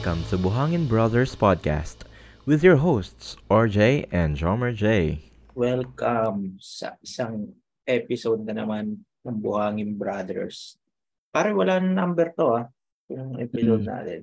[0.00, 2.08] Welcome to Buhangin Brothers Podcast
[2.48, 5.20] with your hosts, RJ and Jomer J.
[5.52, 7.52] Welcome sa isang
[7.84, 10.80] episode na naman ng Buhangin Brothers.
[11.28, 12.72] Pare wala na number to ah,
[13.12, 13.92] yung episode Mm.
[13.92, 14.20] natin.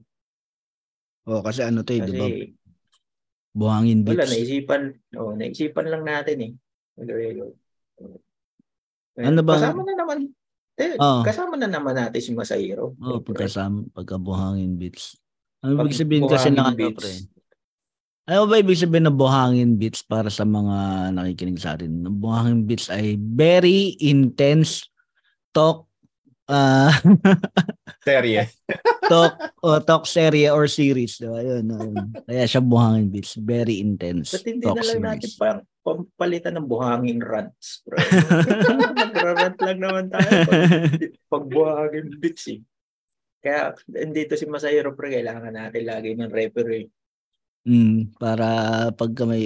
[1.29, 2.25] Oh, kasi ano to eh, di ba?
[2.25, 2.57] Kasi
[3.53, 4.33] Buhangin wala, beats.
[4.33, 4.81] naisipan,
[5.13, 6.51] oh, naisipan lang natin eh.
[9.13, 10.17] Ano ba- Kasama na naman,
[10.73, 11.21] eh, Oo.
[11.21, 12.97] kasama na naman natin si Masahiro.
[12.97, 15.21] Oh, pagkasama, pagka buhangin beats.
[15.65, 17.13] Ano Pag ibig sabihin kasi ng ano, pre?
[18.27, 22.05] Ano ba ibig sabihin ng buhangin beats para sa mga nakikinig sa atin?
[22.05, 24.85] Ang buhangin beats ay very intense
[25.55, 25.87] talk
[26.51, 26.91] uh,
[28.07, 28.47] Serye.
[29.09, 29.35] talk
[29.65, 31.39] o talk series or series, di ba?
[31.41, 31.95] Yun, yun.
[32.23, 35.39] Kaya siya buhangin beats, very intense Ba't hindi talk na lang natin series.
[35.39, 37.97] pang, pampalitan ng buhangin rants, bro?
[39.01, 40.63] Nagrarant lang naman tayo pag,
[41.31, 42.59] pag buhangin beats eh.
[43.41, 43.77] Kaya
[44.11, 46.89] dito si Masahiro pre, kailangan natin lagi ng referee.
[47.67, 48.47] Mm, para
[48.95, 49.43] pagka may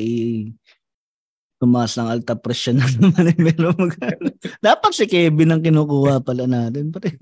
[1.61, 3.93] tumaas ng alta pressure na naman eh, meron mag
[4.65, 6.89] Dapat si Kevin ang kinukuha pala natin.
[6.89, 7.17] Pare.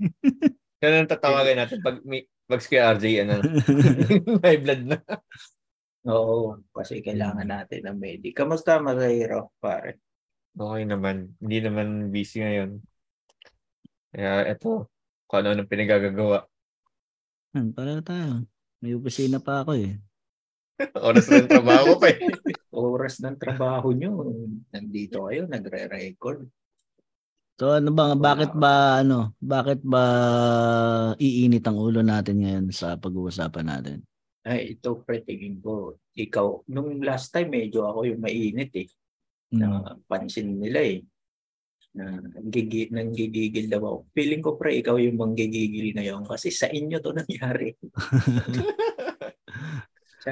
[0.80, 3.44] Yan ang tatawagan natin pag may pag si RJ ano.
[4.44, 4.98] may blood na.
[6.08, 8.32] Oo, kasi kailangan natin ng medic.
[8.32, 10.00] Kamusta Masahiro, pare?
[10.56, 11.36] Okay naman.
[11.36, 12.80] Hindi naman busy ngayon.
[14.10, 14.88] Kaya eto,
[15.28, 16.49] kung ano nang pinagagagawa.
[17.50, 18.46] Hmm, para tayo.
[18.78, 19.98] May opisina pa ako eh.
[21.06, 22.18] Oras na ng trabaho pa eh.
[22.70, 24.30] Oras ng trabaho nyo,
[24.70, 26.46] nandito kayo, nagre-record.
[27.60, 30.02] So ano ba, bakit ba ano, bakit ba
[31.20, 33.98] iinit ang ulo natin ngayon sa pag-uusapan natin?
[34.40, 38.88] Ay, ito pre, tingin ko, ikaw, nung last time medyo ako yung mainit eh.
[39.50, 39.60] Mm.
[39.60, 39.68] na
[40.08, 41.04] pansin nila eh.
[41.90, 43.98] Na gigi, nanggigigil daw ako.
[44.14, 47.74] Feeling ko pre, ikaw yung manggigigil ngayon kasi sa inyo to nangyari.
[50.22, 50.30] sa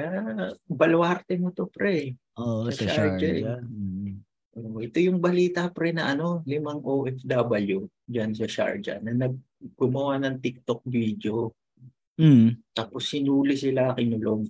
[0.69, 2.15] baluarte mo to pre.
[2.39, 3.19] Oo, Sa sa Sharjah.
[3.19, 3.59] Sharjah.
[3.65, 4.23] Mm.
[4.59, 9.35] Ito yung balita pre na ano, limang OFW dyan sa Sharjah na nag
[9.75, 11.51] gumawa ng TikTok video
[12.19, 12.75] Mm.
[12.75, 14.43] tapos sinuli sila kinulong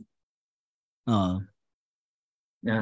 [1.05, 1.37] Oo.
[2.65, 2.75] na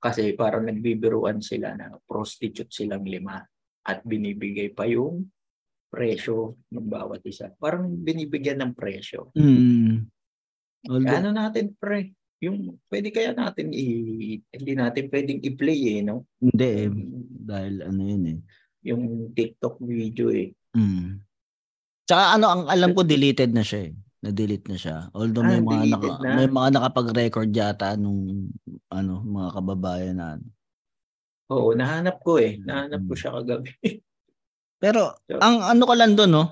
[0.00, 3.36] kasi parang nagbibiruan sila na prostitute silang lima
[3.84, 5.28] at binibigay pa yung
[5.90, 7.50] presyo ng bawat isa.
[7.58, 9.34] Parang binibigyan ng presyo.
[9.34, 10.06] Mm.
[10.86, 12.14] Although, Ano natin pre?
[12.40, 13.84] Yung pwede kaya natin i
[14.40, 16.24] hindi natin pwedeng i-play eh no?
[16.40, 16.88] hindi eh.
[17.44, 18.38] Dahil ano yun eh.
[18.88, 19.02] Yung
[19.36, 20.48] TikTok video eh.
[20.72, 21.20] Mm.
[22.08, 23.92] Tsaka ano, ang alam ko deleted na siya eh.
[24.20, 24.96] Na-delete na siya.
[25.12, 26.28] Although may Ah, mga naka, na.
[26.36, 28.48] may mga nakapag-record yata nung
[28.88, 30.46] ano, mga kababayan na ano.
[31.50, 32.62] Oo, nahanap ko eh.
[32.62, 33.18] Nahanap ko Mm.
[33.18, 33.70] siya kagabi.
[34.82, 36.44] Pero So- ang ano ko lang doon, no?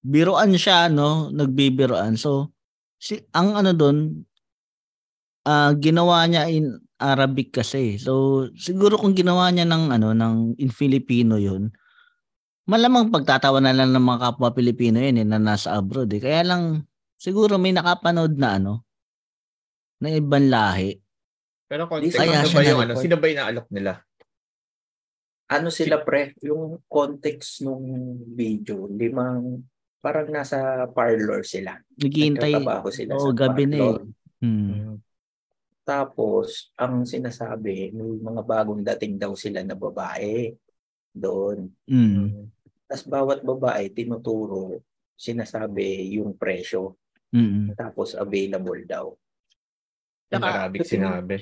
[0.00, 1.28] Biruan siya, no?
[1.30, 2.16] Nagbibiruan.
[2.16, 2.52] So
[2.96, 4.24] si ang ano doon
[5.44, 8.00] ah ginawa niya in Arabic kasi.
[8.00, 11.68] So siguro kung ginawa niya ng ano ng in Filipino 'yun,
[12.64, 16.20] malamang pagtatawa na lang ng mga kapwa Pilipino yun eh, na nasa abroad eh.
[16.20, 16.88] Kaya lang
[17.20, 18.74] siguro may nakapanood na ano
[20.00, 20.96] na ibang lahi.
[21.64, 22.92] Pero context, Kaya ano ba yung ano?
[22.96, 24.00] Sino ba inaalok nila?
[25.48, 26.36] Ano sila pre?
[26.44, 29.60] Yung context nung video, limang
[30.04, 31.80] parang nasa parlor sila.
[31.96, 32.52] Naghihintay.
[32.52, 33.96] Nagtatrabaho sila Oo, sa gabi na eh.
[34.44, 35.00] Hmm.
[35.84, 40.56] Tapos, ang sinasabi, may mga bagong dating daw sila na babae
[41.12, 41.68] doon.
[41.84, 42.50] Mm.
[42.88, 44.80] Tapos bawat babae, tinuturo,
[45.12, 46.96] sinasabi yung presyo.
[47.30, 47.76] Mm.
[47.76, 49.12] Tapos available daw.
[50.32, 51.36] Saka, Arabic sinabi.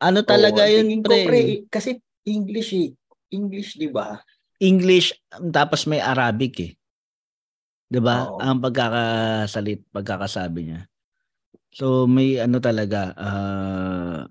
[0.00, 1.68] Ano talaga Oo, yun, ko, pre?
[1.68, 2.90] Kasi English eh.
[3.30, 4.20] English, di ba?
[4.62, 5.12] English
[5.52, 6.72] tapos may Arabic eh.
[7.90, 8.26] 'Di ba?
[8.26, 8.40] Oo.
[8.42, 10.80] Ang pagkakasalit, pagkakasabi niya.
[11.70, 14.24] So may ano talaga ah,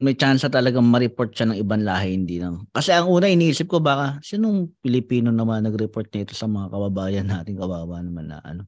[0.00, 2.66] may chance talaga ma-report siya ng ibang lahi hindi lang.
[2.72, 7.54] Kasi ang una iniisip ko baka sinong Pilipino naman nag-report nito sa mga kababayan natin
[7.60, 8.64] kawawa naman na ano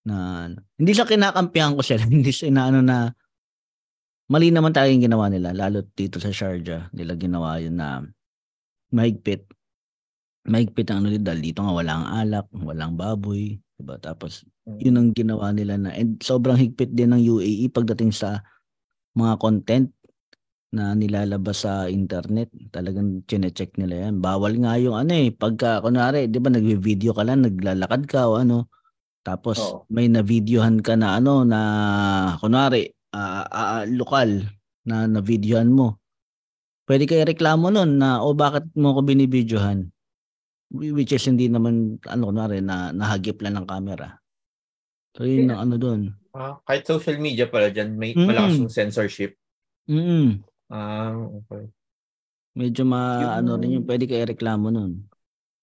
[0.00, 0.56] na ano.
[0.80, 3.12] hindi sa kinakampihan ko sila, hindi sa inaano na
[4.30, 8.06] mali naman talaga yung ginawa nila lalo dito sa Sharjah nila ginawa yun na
[8.92, 9.46] mahigpit
[10.48, 14.00] mahigpit ang ano dahil dito nga walang alak, walang baboy, diba?
[14.00, 14.42] Tapos
[14.80, 18.40] yun ang ginawa nila na and sobrang higpit din ng UAE pagdating sa
[19.12, 19.88] mga content
[20.72, 22.48] na nilalabas sa internet.
[22.72, 24.22] Talagang chine-check nila yan.
[24.22, 28.40] Bawal nga yung ano eh, pagka, kunwari, di ba nagvi-video ka lang, naglalakad ka o
[28.40, 28.70] ano,
[29.20, 29.84] tapos Oo.
[29.92, 31.60] may na-videohan ka na ano, na
[32.40, 34.48] kunwari, ah, ah, lokal,
[34.88, 35.99] na na-videohan mo.
[36.90, 39.94] Pwede kayo reklamo nun na, o bakit mo ko binibidyohan?
[40.74, 44.18] Which is hindi naman, ano kunwari, na nahagip lang ng camera.
[45.14, 46.00] So yun ang ano doon.
[46.34, 48.26] Ah, kahit social media pala dyan, may Mm.
[48.26, 49.38] malakas yung censorship.
[49.86, 50.42] Mm.
[50.66, 51.70] Ah, okay.
[52.58, 55.06] Medyo ma Yung- ano rin yung pwede kayo reklamo nun.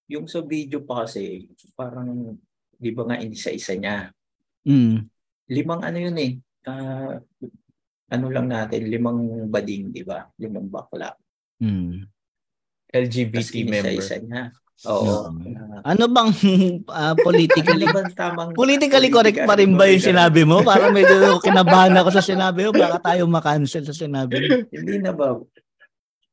[0.08, 1.44] Yung sa video pa kasi,
[1.76, 2.40] parang,
[2.72, 4.08] di ba nga isa-isa niya.
[4.64, 5.04] Mm.
[5.52, 6.32] Limang ano yun eh.
[6.64, 7.20] ah,
[8.08, 10.24] ano lang natin, limang bading, di ba?
[10.40, 11.12] Limang bakla.
[11.60, 12.08] Mm.
[12.88, 13.92] Tapos LGBT member.
[13.92, 14.42] isa-isa niya.
[14.88, 15.02] Oo.
[15.04, 15.28] Oo.
[15.34, 16.30] Na- Ano bang
[16.88, 18.50] ah, Ano politically ba ang tamang...
[18.54, 20.62] politically correct pa rin ba yung sinabi mo?
[20.62, 22.72] Parang medyo kinabahan ako sa sinabi mo.
[22.72, 24.48] Baka tayo makancel sa sinabi mo.
[24.72, 25.36] Hindi na ba?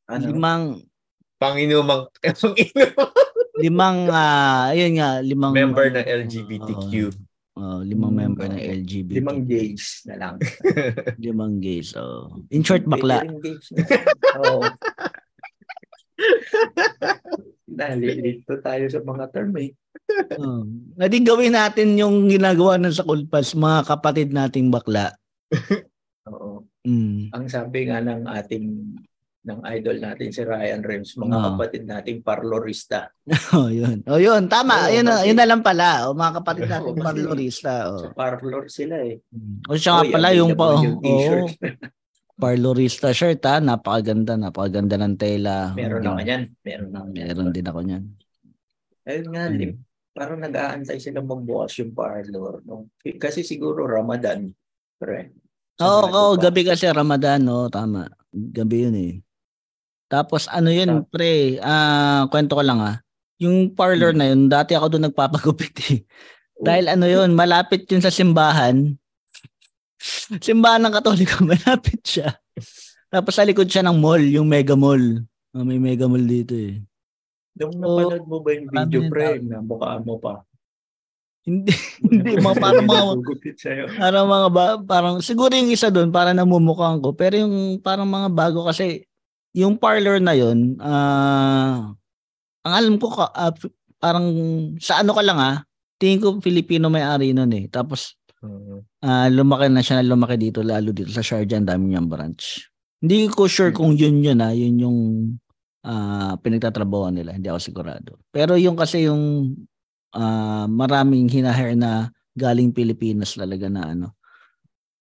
[0.07, 0.24] Ano?
[0.31, 0.63] Limang,
[1.36, 3.12] Panginumang, panginumang
[3.60, 7.12] limang, ah, ayun nga, limang member ng LGBTQ.
[7.56, 8.60] Oh, limang Hmm, member ng.
[8.84, 9.16] LGBT.
[9.16, 10.36] Limang gays na lang.
[11.24, 11.96] limang gays.
[11.96, 12.36] Oh.
[12.52, 13.24] In short, bakla.
[13.24, 13.84] Rin gays na.
[14.44, 14.60] Oo.
[17.75, 19.72] Nalilito tayo sa mga term eh.
[20.36, 20.68] Oh.
[21.00, 25.16] Nadi gawin natin yung ginagawa ng sa Kulpas, mga kapatid nating bakla.
[26.31, 26.68] Oo.
[26.84, 27.31] Mm.
[27.31, 28.66] Ang sabi nga ng ating
[29.45, 31.45] ng idol natin si Ryan Rems, mga Oo.
[31.47, 33.13] kapatid nating parlorista.
[33.53, 34.01] Oh, yun.
[34.03, 34.45] Oh, yun.
[34.45, 34.89] Tama.
[34.89, 36.09] Oo, yun, na, kasi- yun na lang pala.
[36.09, 37.74] O, mga kapatid nating kasi- parlorista.
[37.88, 38.01] Oh.
[38.01, 39.21] Sa parlor sila eh.
[39.65, 41.45] O siya nga Uy, pala yung pa, yung t-shirt.
[41.45, 41.74] oh,
[42.36, 43.57] parlorista shirt ha.
[43.59, 44.33] Napakaganda.
[44.36, 45.71] Napakaganda ng tela.
[45.71, 46.09] Meron Yun.
[46.12, 46.42] ako yan.
[46.59, 47.07] Meron yan.
[47.15, 48.03] Meron din ako niyan.
[49.06, 49.56] Ayun nga, Hmm.
[49.56, 49.81] lim-
[50.12, 52.63] parang nag-aantay sila magbukas yung parlor.
[52.63, 52.89] No?
[53.15, 54.50] Kasi siguro Ramadan.
[54.95, 55.31] Pre.
[55.77, 56.47] Oo, oo, pa.
[56.47, 57.68] gabi kasi Ramadan, no?
[57.68, 58.07] Tama.
[58.31, 59.13] Gabi yun eh.
[60.06, 62.96] Tapos ano yun, Tap- pre, ah, kwento ko lang ah.
[63.38, 64.19] Yung parlor Hmm.
[64.19, 65.98] na yun, dati ako doon nagpapagupit eh.
[66.56, 66.63] Oh.
[66.63, 68.96] Dahil ano yun, malapit yun sa simbahan.
[70.40, 72.31] simbahan ng Katoliko, malapit siya.
[73.10, 75.24] Tapos sa likod siya ng mall, yung Mega Mall.
[75.52, 76.80] Ah, may Mega Mall dito eh.
[77.56, 80.44] Nung napanood mo ba yung video, pre, na mukha mo pa?
[81.46, 81.72] Hindi,
[82.04, 83.04] hindi, mga parang mga,
[83.96, 88.30] parang mga ba, parang siguro yung isa doon para namumukhaan ko pero yung parang mga
[88.34, 89.06] bago kasi
[89.56, 91.96] yung parlor na yon ah
[92.66, 93.56] ang alam ko ka, ah,
[94.02, 94.28] parang
[94.81, 95.57] sa ano ka lang ah
[95.96, 97.66] tingin ko Filipino may-ari nun eh.
[97.72, 98.86] Tapos Mm.
[99.02, 102.69] ah lumaki na siya lumaki dito lalo dito sa Sharjah ang dami niyang branch.
[103.02, 105.00] Hindi ko sure kung yun yun ah yun yung
[105.81, 108.22] ah pinagtatrabahoan nila hindi ako sigurado.
[108.30, 109.56] Pero yung kasi yung
[110.13, 114.07] ah maraming hinahire na galing Pilipinas talaga na ano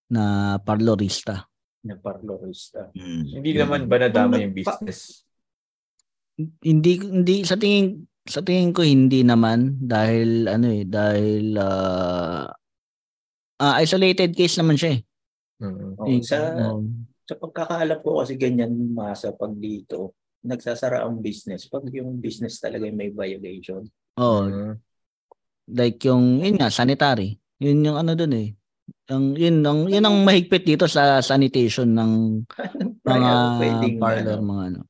[0.09, 1.45] na parlorista
[1.85, 2.89] Na parlorista.
[2.97, 5.21] Hindi naman ba nadama yung business?
[6.67, 12.51] hindi hindi sa tingin sa tingin ko hindi naman dahil ano eh dahil ah
[13.63, 15.01] ah, isolated case naman siya eh.
[15.63, 15.95] Mm.
[15.95, 16.39] Oo, Eh, sa,
[16.75, 16.91] oo.
[17.23, 22.91] sa pagkakaalam ko kasi ganyan masa pag dito, nagsasara ang business pag yung business talaga
[22.91, 23.87] may violation.
[24.19, 24.75] Oo, Mm.
[25.71, 27.39] like yung yun nga sanitary.
[27.63, 28.49] Yun yung ano doon eh.
[29.13, 32.13] Ang yun ang yun ang mahigpit dito sa sanitation ng
[33.05, 34.81] mga pwedeng, parlor ano, mga ano.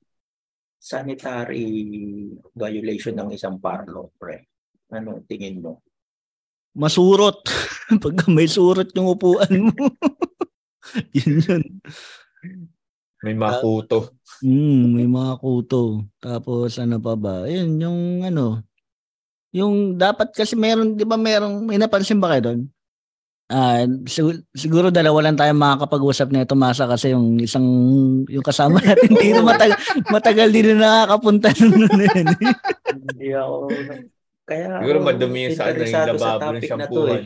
[0.78, 1.66] sanitary
[2.54, 4.46] violation ng isang parlor, pre.
[4.94, 5.82] Ano tingin mo?
[6.78, 7.42] Masurot.
[8.02, 9.74] Pag may surot yung upuan mo.
[11.16, 11.64] yun yun.
[13.24, 14.12] May makuto.
[14.44, 16.04] Mm, may mga kuto.
[16.20, 17.48] Tapos ano pa ba?
[17.48, 18.60] Ayun, yung ano,
[19.54, 22.60] yung dapat kasi meron, di ba merong, may napansin ba kayo doon?
[23.54, 27.62] Ah, siguro, siguro dalawa lang tayo makakapag-usap na ito masa kasi yung isang
[28.26, 29.78] yung kasama natin dito matagal,
[30.10, 32.26] matagal din na nakakapunta nun na yun.
[32.90, 33.54] Hindi ako
[34.44, 37.16] kaya Siguro madumi yung sa ano, yung interesado sa lababo ng topic na to shampooan.
[37.16, 37.24] eh.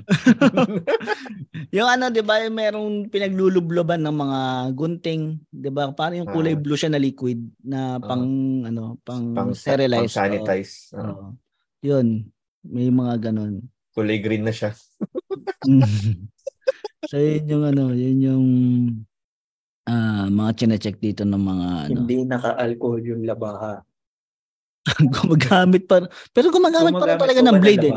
[1.77, 5.91] yung ano, 'di ba, yung merong pinaglulubloban ng mga gunting, 'di ba?
[5.91, 6.61] Parang yung kulay Ah.
[6.61, 8.23] blue siya na liquid na pang
[8.63, 10.13] ano, pang, Pang, sterilize.
[10.13, 10.93] pang sanitize.
[10.93, 11.01] Oo.
[11.01, 11.11] Oo.
[11.11, 11.29] Oo.
[11.81, 12.07] Yun.
[12.63, 13.67] May mga ganun.
[13.91, 14.77] Kulay green na siya.
[17.11, 18.47] so yun yung ano, yun yung
[19.89, 21.99] ah mga chine-check dito ng mga ano.
[22.05, 23.81] Hindi naka-alcohol yung labaha.
[25.21, 26.01] gumagamit pa
[26.33, 27.95] pero gumagamit, pa rin Gumagamit talaga ng blade eh.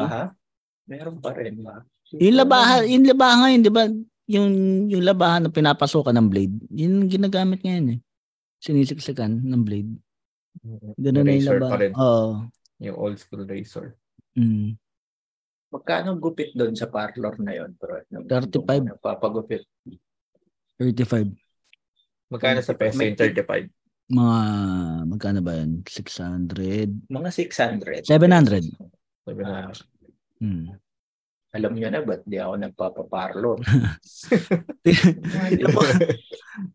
[0.92, 1.88] Meron pa rin ba?
[2.20, 3.84] Yung labaha, yung labaha ngayon, 'di ba?
[4.28, 4.50] Yung
[4.92, 8.00] yung labaha na pinapasukan ng blade, yun ginagamit ngayon eh.
[8.60, 9.92] Sinisiksikan ng blade.
[11.00, 11.76] Ganun na yung labaha.
[11.96, 12.30] Oo.
[12.84, 13.96] Yung old school razor.
[14.36, 14.76] Mm.
[15.72, 17.72] Magkano gupit doon sa parlor na yon?
[17.80, 18.92] Pero, 35.
[18.92, 19.64] Nagpapagupit.
[20.76, 21.32] 35.
[22.28, 23.72] Magkano sa peso May- yung 35?
[24.12, 24.38] Mga
[25.08, 25.80] magkano ba yun?
[25.88, 27.08] 600.
[27.08, 28.04] Mga 600.
[28.04, 28.68] 700.
[29.24, 29.72] Sabi na, Ah,
[30.42, 30.74] Hmm.
[31.54, 33.62] alam niyo na ba't di ako nagpapaparlor?
[34.84, 35.80] Tingnan mo,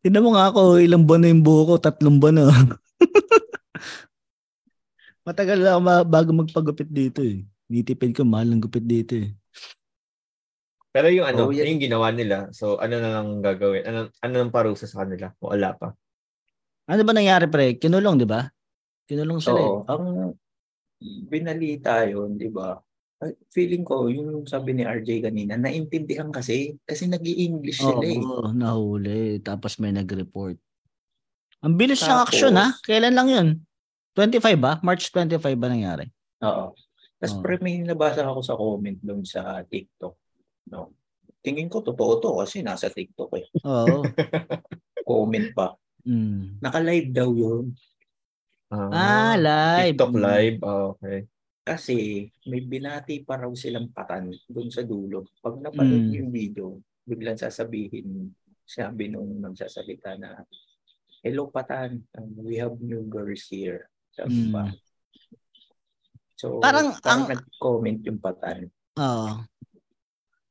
[0.00, 2.46] tingnan mo nga ako, ilang buwan na yung buho ko, tatlong buwan na.
[5.26, 7.42] Matagal na ako bago magpagupit dito eh.
[7.66, 9.34] Nitipid ko, mahal ang gupit dito eh.
[10.90, 11.76] Pero yung ano, Oh, yan.
[11.76, 13.84] yung ginawa nila, so ano na lang gagawin?
[13.84, 15.28] Ano, ano nang parusa sa kanila?
[15.38, 15.92] O wala pa?
[16.86, 17.76] Ano ba nangyari pre?
[17.76, 18.48] Kinulong, di ba?
[19.04, 19.58] Kinulong sila.
[19.58, 19.66] eh.
[19.66, 20.04] Oo, ang
[21.26, 22.80] binalita yun, di ba?
[23.50, 28.16] Feeling ko, yung sabi ni RJ kanina, naintindihan kasi, kasi nag english Oo, sila eh.
[28.54, 29.20] nahuli.
[29.40, 30.56] Tapos may nag-report.
[31.60, 32.72] Ang bilis ng Tapos- action ha?
[32.80, 33.48] Kailan lang yun?
[34.14, 34.80] 25 ba?
[34.80, 36.08] March 25 ba nangyari?
[36.40, 36.72] Oo.
[37.16, 37.42] Tapos Oo.
[37.42, 40.14] pre, may nabasa ako sa comment doon sa TikTok.
[40.68, 40.92] No?
[41.40, 43.46] Tingin ko totoo to kasi nasa TikTok eh.
[43.64, 44.02] Oo.
[45.06, 45.72] Comment pa.
[46.02, 46.58] mm.
[46.58, 47.70] Naka-live daw yun.
[48.68, 49.94] Ah, live.
[49.94, 50.58] TikTok live.
[50.60, 51.18] Ah, okay.
[51.62, 51.96] Kasi
[52.44, 55.26] may binati pa raw silang patan doon sa dulo.
[55.38, 56.14] Pag napanood Mm.
[56.14, 56.66] yung video,
[57.02, 60.42] biglang sasabihin, sabi nung nagsasalita na,
[61.22, 63.90] Hello patan, um, we have new girls here.
[64.10, 64.52] Sabi Mm.
[64.52, 64.62] pa.
[66.36, 68.68] So, Parang parang, ang- nag-comment yung patan.
[68.96, 69.28] Oo.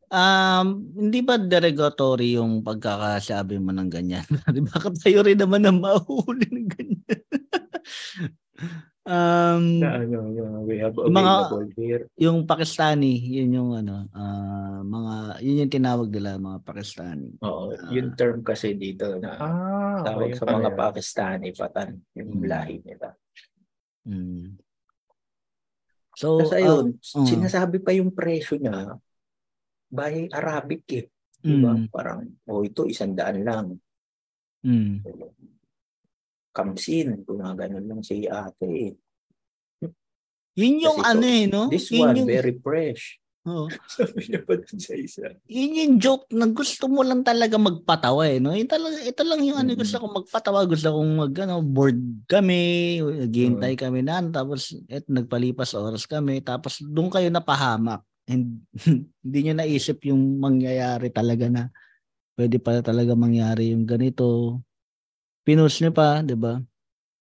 [0.08, 4.26] Um, hindi ba derogatory yung pagkakasabi mo ng ganyan?
[4.50, 7.22] Di ba tayo rin naman na mahuli ng ganyan?
[9.06, 12.04] um, Na, ano, yung we have Yung mga- here.
[12.16, 17.30] yung Pakistani, yun yung ano, ah, mga, yun yung tinawag nila, mga Pakistani.
[17.42, 20.70] Oo, yung term kasi dito na Ah, tawag okay sa mga.
[20.72, 22.46] Pakistani patan, yung Mm.
[22.46, 23.10] lahi nila.
[24.06, 24.58] Mm.
[26.16, 27.28] So, Tapos ah, ayun, mm.
[27.28, 28.96] sinasabi pa yung presyo niya
[29.92, 31.06] by Arabic eh.
[31.46, 31.78] Diba?
[31.78, 33.68] mm, Parang, oh ito, isang daan lang.
[34.64, 35.04] mm.
[36.56, 38.94] Kamsin, ganun lang si ate eh.
[40.56, 41.62] Yun yung Kasi ano ito, eh, no?
[41.68, 43.20] This yun one, yung, very fresh.
[43.46, 43.66] Oo.
[43.96, 45.30] Sabi niya pa dun sa isa.
[45.46, 48.52] yun yung joke na gusto mo lang talaga magpatawa eh, no?
[48.52, 52.98] Ito lang, ito lang yung ano, gusto kong magpatawa, gusto kong mag, ano, bored kami,
[53.00, 58.02] naghihintay kami na, tapos et, nagpalipas oras kami, tapos doon kayo napahamak.
[58.26, 58.66] And,
[59.24, 61.70] hindi nyo naisip yung mangyayari talaga na
[62.36, 64.60] pwede pala talaga mangyari yung ganito.
[65.46, 66.60] Pinost nyo pa, di ba?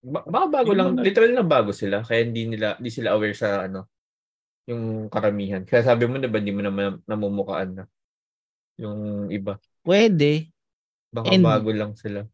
[0.04, 2.02] Ba- bago Yung lang, mga- literal na bago sila.
[2.04, 3.93] Kaya hindi nila, hindi sila aware sa ano,
[4.64, 5.62] yung karamihan.
[5.64, 7.84] Kaya sabi mo, diba, hindi mo naman namumukaan na
[8.80, 9.60] yung iba.
[9.84, 10.50] Pwede.
[11.12, 12.26] Baka And- bago lang sila.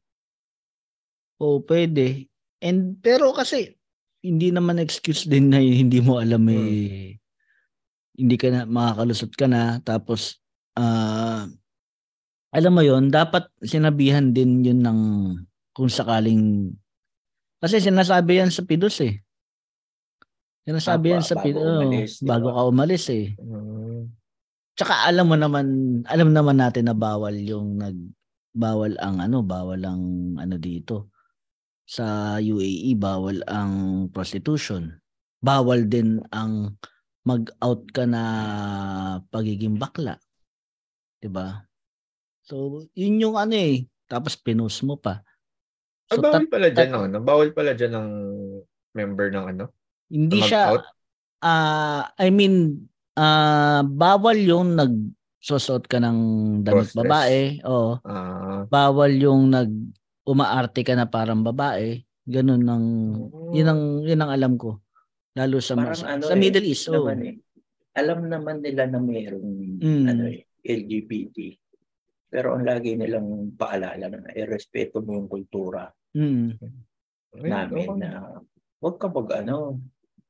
[1.40, 2.28] Oo, pwede.
[2.60, 3.80] And pero kasi
[4.20, 7.16] hindi naman excuse din na hindi mo alam eh
[8.20, 10.37] hindi ka na makakalusot ka na tapos
[10.76, 11.49] ah
[12.52, 15.00] alam mo yon dapat sinabihan din yun ng
[15.72, 16.76] kung sakaling
[17.64, 19.20] kasi sinasabi yan sa PIDOS eh.
[20.62, 22.55] Sinasabi Ah, yan ba- sa bago PIDOS umalis, di bago ba?
[22.55, 23.26] ka umalis eh.
[23.35, 24.02] Mm.
[24.73, 25.67] Tsaka alam mo naman,
[26.05, 27.97] alam naman natin na bawal yung nag
[28.50, 30.02] bawal ang ano, bawal ang
[30.37, 31.09] ano dito.
[31.85, 32.05] Sa
[32.37, 33.73] UAE bawal ang
[34.09, 34.95] prostitution.
[35.38, 36.76] Bawal din ang
[37.23, 38.23] mag-out ka na
[39.26, 40.17] pagiging bakla.
[41.19, 41.64] 'Di ba?
[42.43, 42.57] So,
[42.93, 43.85] yun yung ano eh.
[44.07, 45.21] Tapos pinost mo pa.
[46.07, 47.19] Ah, So, bawal tat- pala dyan tat- ano?
[47.21, 48.09] Bawal pala dyan ng
[48.93, 49.64] member ng ano?
[50.11, 50.85] Hindi siya mag-out?
[51.40, 56.19] ah I mean ah bawal yung nagsusot ka ng
[56.61, 57.00] damit Cross-dress.
[57.00, 57.40] babae.
[57.64, 57.97] Oo.
[58.02, 59.71] Ah, bawal yung nag
[60.23, 61.97] umaarte ka na parang babae.
[62.23, 62.87] Ganun ang
[63.50, 64.79] yun ang yun ang alam ko.
[65.33, 66.87] Lalo sa Parang sa, ano sa eh, Middle East.
[66.87, 67.35] Naman eh.
[67.93, 70.05] Alam naman nila na mayroong Mm.
[70.07, 71.37] ano eh, LGBT.
[72.29, 76.55] Pero ang lagi nilang paalala na irespeto mo yung kultura Mm.
[77.43, 78.38] namin na
[78.79, 79.79] huwag ka mag ano,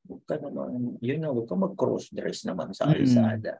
[0.05, 2.93] huwag ka naman, yun na, huwag ka mag cross dress naman sa Mm.
[2.97, 3.53] kalsada.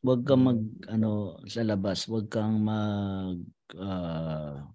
[0.00, 0.48] Huwag kang Mm.
[0.48, 1.10] mag ano
[1.44, 3.38] sa labas, huwag kang mag
[3.76, 4.66] ah,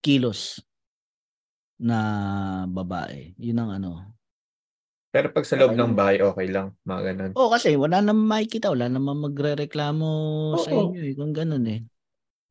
[0.00, 0.62] kilos
[1.78, 1.98] na
[2.70, 3.34] babae.
[3.38, 3.90] Yun ang ano.
[5.12, 5.92] Pero pag sa loob Ayun.
[5.92, 6.72] ng bahay, okay lang.
[6.88, 7.32] Mga ganun.
[7.36, 10.08] Oh, kasi wala namang makikita, wala namang magrereklamo
[10.56, 10.88] sa Oo.
[10.88, 11.80] inyo eh, kung ganun eh.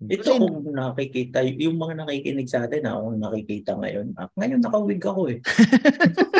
[0.01, 4.13] Ito Kasi- kung nakikita, yung mga nakikinig sa atin, ako nakikita ngayon.
[4.17, 5.39] Ah, ngayon nakawig ako eh.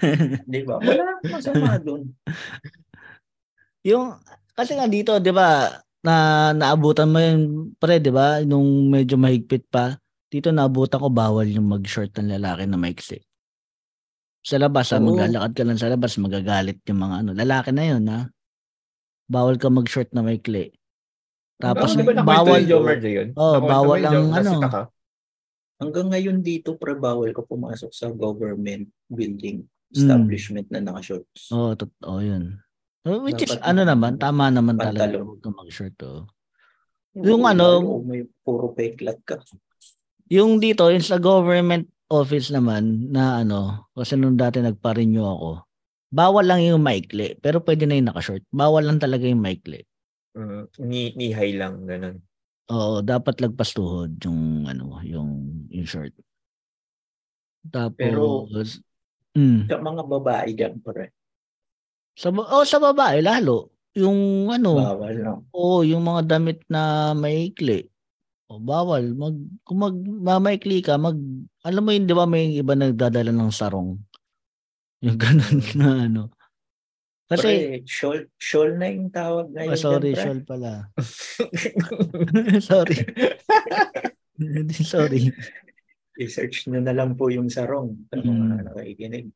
[0.52, 0.80] Di ba?
[0.80, 2.10] Wala masama doon.
[3.84, 4.16] Yung
[4.52, 6.14] kasi nga dito, 'di ba, na
[6.52, 9.96] naabutan mo yun pre, 'di ba, nung medyo mahigpit pa.
[10.30, 13.18] Dito naabutan ko bawal yung mag-short ng lalaki na maiksi.
[14.40, 15.12] Sa labas, ha, Oo.
[15.12, 17.30] maglalakad ka lang sa labas, magagalit yung mga ano.
[17.36, 18.20] Lalaki na yun, ha.
[19.28, 20.72] Bawal ka mag-short na maikli.
[21.60, 23.28] Tapos Di ba nakwento bawal ni Jomar J yun?
[23.36, 24.52] Oh, bawal ang ano.
[25.76, 31.50] Hanggang ngayon dito, pre, bawal ka pumasok sa government building establishment na naka-shorts.
[31.50, 32.58] Oh, totoo yun.
[33.02, 35.96] Oh, Which is Dapat ano naka- naman, tama naman talaga huwag ka mag-short.
[36.04, 36.28] Oh.
[37.16, 39.40] Oo, yung ano- may puro peklat ka.
[40.30, 45.50] Yung dito, yung sa government office naman na ano, kasi nung dati nagpa-renew ako,
[46.10, 48.42] bawal lang yung maikli, pero pwede na yung naka-short.
[48.50, 49.82] Bawal lang talaga yung maikli.
[50.30, 52.22] Mm, ni ni high lang ganun.
[52.70, 55.30] Oo, dapat lagpas tuhod yung ano, yung
[55.66, 56.14] yung short.
[57.66, 58.46] Tapos Pero-
[59.36, 61.12] mm, Sa mga babae dyan, pre.
[62.16, 65.34] sa ba- oh, sa babae lalo yung ano, Bawal, no?
[65.50, 67.90] Oo, yung mga damit na maikli.
[68.50, 69.14] O bawal.
[69.14, 71.14] Mag, kung mag, mamaikli ka, mag,
[71.62, 73.98] alam mo yun, di ba may iba nagdadala ng sarong?
[75.02, 76.22] Yung ganun na ano.
[77.30, 79.78] Kasi, Pre, shawl, shawl na yung tawag oh, ngayon.
[79.78, 80.90] sorry, dyan, shawl pala.
[82.70, 82.96] sorry.
[84.82, 85.30] sorry.
[86.20, 88.64] I-search nyo na lang po yung sarong sa mga Mm.
[88.68, 89.26] nakikinig.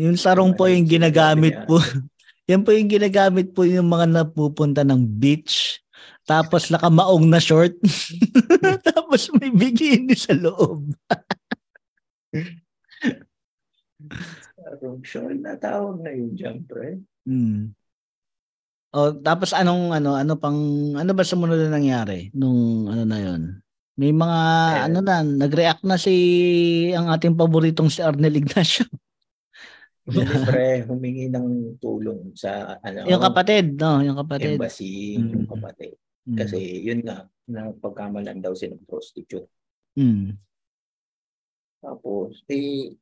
[0.00, 1.76] Yung sarong po yung ginagamit po.
[2.50, 5.80] Yan po yung ginagamit po yung mga napupunta ng beach.
[6.24, 7.76] Tapos nakamaong na short.
[8.88, 10.88] Tapos may bikini sa loob.
[14.56, 17.00] Sarong shawl na tawag na yun dyan, pre.
[17.28, 17.76] Hmm.
[18.94, 20.54] Oh, tapos anong ano ano pang
[20.94, 23.58] ano ba sumunod na nangyari nung ano na yon?
[23.94, 24.40] May mga
[24.74, 24.80] Eh.
[24.90, 26.14] ano na nag-react na si
[26.90, 28.86] ang ating paboritong si Arnel Ignacio.
[30.50, 34.58] Pre, humingi ng tulong sa ano, yung kapatid, no, yung kapatid.
[34.60, 35.30] embassy, Mm.
[35.32, 35.94] yung kapatid.
[36.26, 36.36] Hmm.
[36.36, 39.48] Kasi yun nga, na pagkamalan daw silang prostitute.
[39.96, 40.36] Hmm.
[41.80, 42.96] Tapos, eh,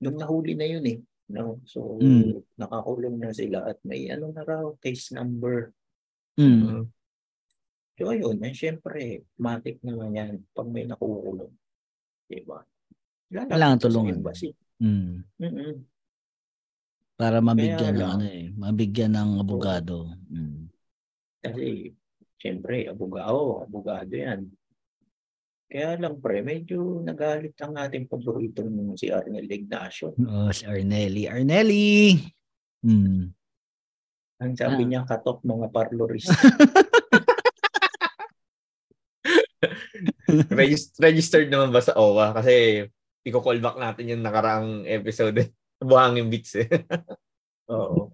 [0.00, 0.98] nung nahuli na yun eh.
[1.28, 1.60] No?
[1.64, 2.40] So, Mm.
[2.56, 5.72] nakakulong na sila at may ano na raw, case number.
[6.36, 6.88] Hmm.
[7.98, 11.50] So, ayun, eh, syempre, matik naman yan pag may nakukulong.
[12.30, 12.62] Diba?
[13.28, 14.14] Lalapit Kailangan tulungan.
[14.22, 14.50] embassy.
[14.78, 15.26] Hmm.
[15.36, 15.74] Mm-mm.
[17.18, 18.10] Para mabigyan ng lang.
[18.14, 20.06] ano eh, mabigyan ng abogado.
[20.30, 20.70] Hmm.
[21.42, 21.90] Kasi,
[22.38, 24.46] syempre, abogado, abogado yan.
[25.68, 30.14] Kaya lang, pre, medyo nagalit ang ating paboritong si Arnel Ignacio.
[30.16, 31.26] Oh, si Arnelli.
[31.26, 32.14] Arnelli!
[32.80, 33.26] Hmm.
[34.38, 34.88] Ang sabi Ah.
[34.88, 36.30] niya, katok mga parloris.
[40.60, 42.36] Regis- registered naman ba sa OWA?
[42.36, 42.84] Kasi
[43.24, 45.48] i-call back natin yung nakaraang episode.
[45.80, 46.68] Buhangin Beats eh.
[47.72, 48.12] Oo.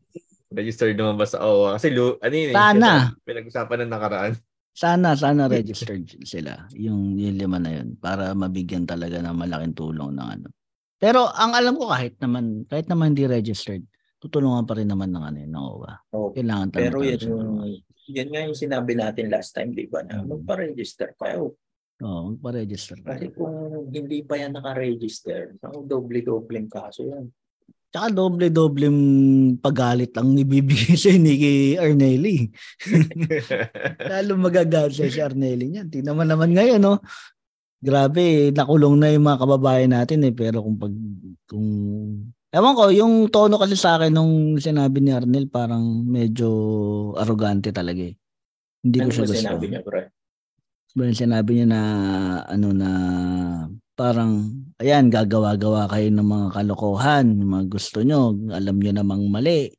[0.55, 1.77] Registered naman ba sa OWA?
[1.77, 2.90] Kasi lu- ano yun eh, Sana.
[3.22, 4.33] Pinag-usapan ng nakaraan.
[4.74, 6.66] Sana, sana registered sila.
[6.74, 7.94] Yung, yung lima na yun.
[7.94, 10.48] Para mabigyan talaga ng malaking tulong ng ano.
[10.98, 13.87] Pero ang alam ko kahit naman, kahit naman hindi registered,
[14.18, 15.94] tutulungan pa rin naman ng ano yun, ng OWA.
[16.18, 16.29] Oo.
[16.35, 16.87] Kailangan talaga.
[16.90, 17.20] Pero yun,
[18.11, 20.03] yan nga yung sinabi natin last time, di ba?
[20.03, 20.29] Na Mm.
[20.29, 21.55] magpa-register kayo.
[22.03, 22.99] Oo, magpa-register.
[22.99, 23.15] ka.
[23.15, 23.55] Kasi kung
[23.87, 27.31] hindi pa yan naka-register, ang doble-dobleng kaso yan.
[27.95, 28.99] Tsaka doble-dobleng
[29.63, 32.51] pagalit ang ibibigay sa ni kay Arnelli.
[34.11, 35.87] Lalo magagalit siya si Arnelli niyan.
[35.95, 36.99] Tingnan mo naman ngayon, no?
[37.79, 40.35] Grabe, nakulong na yung mga kababayan natin eh.
[40.35, 40.91] Pero kung pag,
[41.47, 41.69] kung,
[42.51, 46.49] ewan ko, yung tono kasi sa akin nung sinabi ni Arnel, parang medyo
[47.15, 48.17] arrogante talaga eh.
[48.83, 49.39] Hindi ko Ano siya ba gusto.
[49.39, 50.03] sinabi niya, pre?
[50.95, 51.81] Ba yung sinabi niya na
[52.47, 52.91] ano na
[53.99, 54.47] parang
[54.79, 59.75] ayan gagawa-gawa kayo ng mga kalokohan, yung mga gusto nyo, alam nyo namang mali.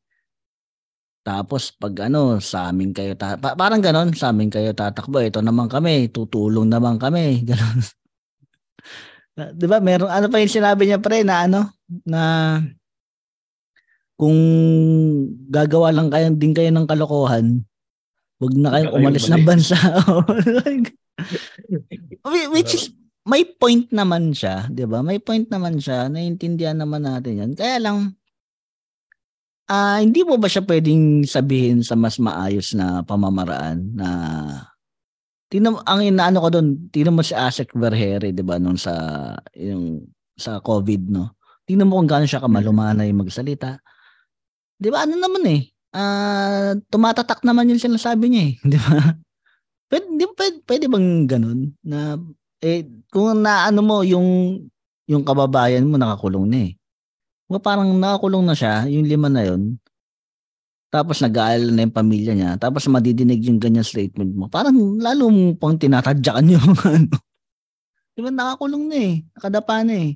[1.24, 5.40] Tapos pag ano, sa amin kayo ta- pa- parang ganon, sa amin kayo tatakbo, ito
[5.40, 7.80] naman kami, tutulong naman kami, ganon.
[9.56, 9.80] 'Di ba?
[9.80, 11.72] Meron ano pa yung sinabi niya pre na ano
[12.04, 12.22] na
[14.20, 14.36] kung
[15.48, 17.64] gagawa lang kayo din kayo ng kalokohan,
[18.44, 19.76] wag na kayong umalis ng bansa.
[22.28, 22.86] Whi- Which is
[23.26, 25.02] may point naman siya, 'di ba?
[25.02, 27.52] May point naman siya, naiintindihan naman natin 'yan.
[27.58, 28.14] Kaya lang
[29.66, 34.08] ah hindi mo ba siya pwedeng sabihin sa mas maayos na pamamaraan na
[35.64, 38.94] mo, ang inaano ko doon, tingnan mo si Asek Vergere, 'di ba, nung sa
[39.56, 40.04] yung
[40.36, 41.40] sa COVID, no?
[41.64, 43.80] Tingnan mo kung gaano siya kamalumanay magsalita.
[44.78, 45.08] 'Di ba?
[45.08, 45.62] Ano naman eh?
[45.96, 49.16] Ah, tumatatak naman yung sinasabi niya eh, 'di ba?
[49.96, 52.20] Pwede, pwede, pwede bang ganun na
[52.60, 54.60] eh kung naano mo yung
[55.08, 56.72] yung kababayan mo nakakulong na eh.
[57.48, 59.80] Diba parang nakakulong na siya, yung lima na yun.
[60.92, 62.52] Tapos nag-aalala na yung pamilya niya.
[62.60, 64.52] Tapos madidinig yung ganyan statement mo.
[64.52, 67.16] Parang lalo mo pang tinatadyakan yung ano.
[68.12, 69.14] Di ba nakakulong na eh.
[69.32, 70.12] Nakadapa na eh.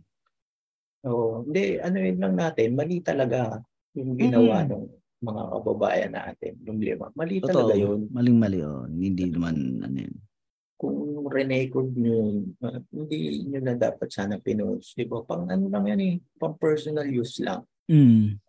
[1.07, 1.47] Oo.
[1.47, 3.63] Hindi, ano yun lang natin, mali talaga
[3.95, 4.69] yung ginawa Mm.
[4.75, 4.83] ng
[5.19, 7.11] mga kababayan natin, yung lima.
[7.11, 7.51] Mali Totoo.
[7.51, 8.07] talaga yun.
[8.09, 8.87] Maling-mali oh.
[8.87, 10.15] Hindi naman ano yun.
[10.79, 10.95] Kung
[11.27, 14.95] renecord nyo yun, ah, hindi nyo na dapat sana pinost.
[14.95, 15.19] Di ba?
[15.27, 17.67] Pang ano lang yan eh, pang personal use lang.
[17.91, 18.39] Mm.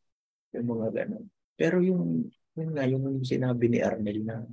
[0.54, 1.26] Yung mga ganun.
[1.58, 4.46] Pero yung, yun nga, yung sinabi ni Arnel na,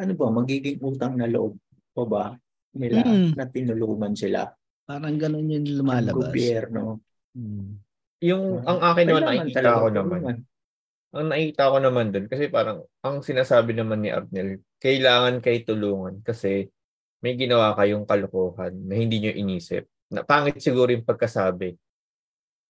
[0.00, 1.60] ano ba, magiging utang na loob
[1.92, 2.24] pa ba
[2.72, 3.36] nila Mm.
[3.36, 4.48] na tinulungan sila
[4.88, 6.32] Parang ganun yung ng lumalabas.
[6.32, 7.04] gobyerno.
[7.36, 7.76] Mm.
[8.24, 10.20] Yung ang akin naman nakikita talaga ko naman.
[11.14, 16.20] Ang nakita ko naman dun, kasi parang, ang sinasabi naman ni Abnel, kailangan kay tulungan
[16.20, 16.68] kasi
[17.24, 19.88] may ginawa kayong kalokohan na hindi nyo inisip.
[20.12, 21.74] Na pangit siguro yung pagkasabi.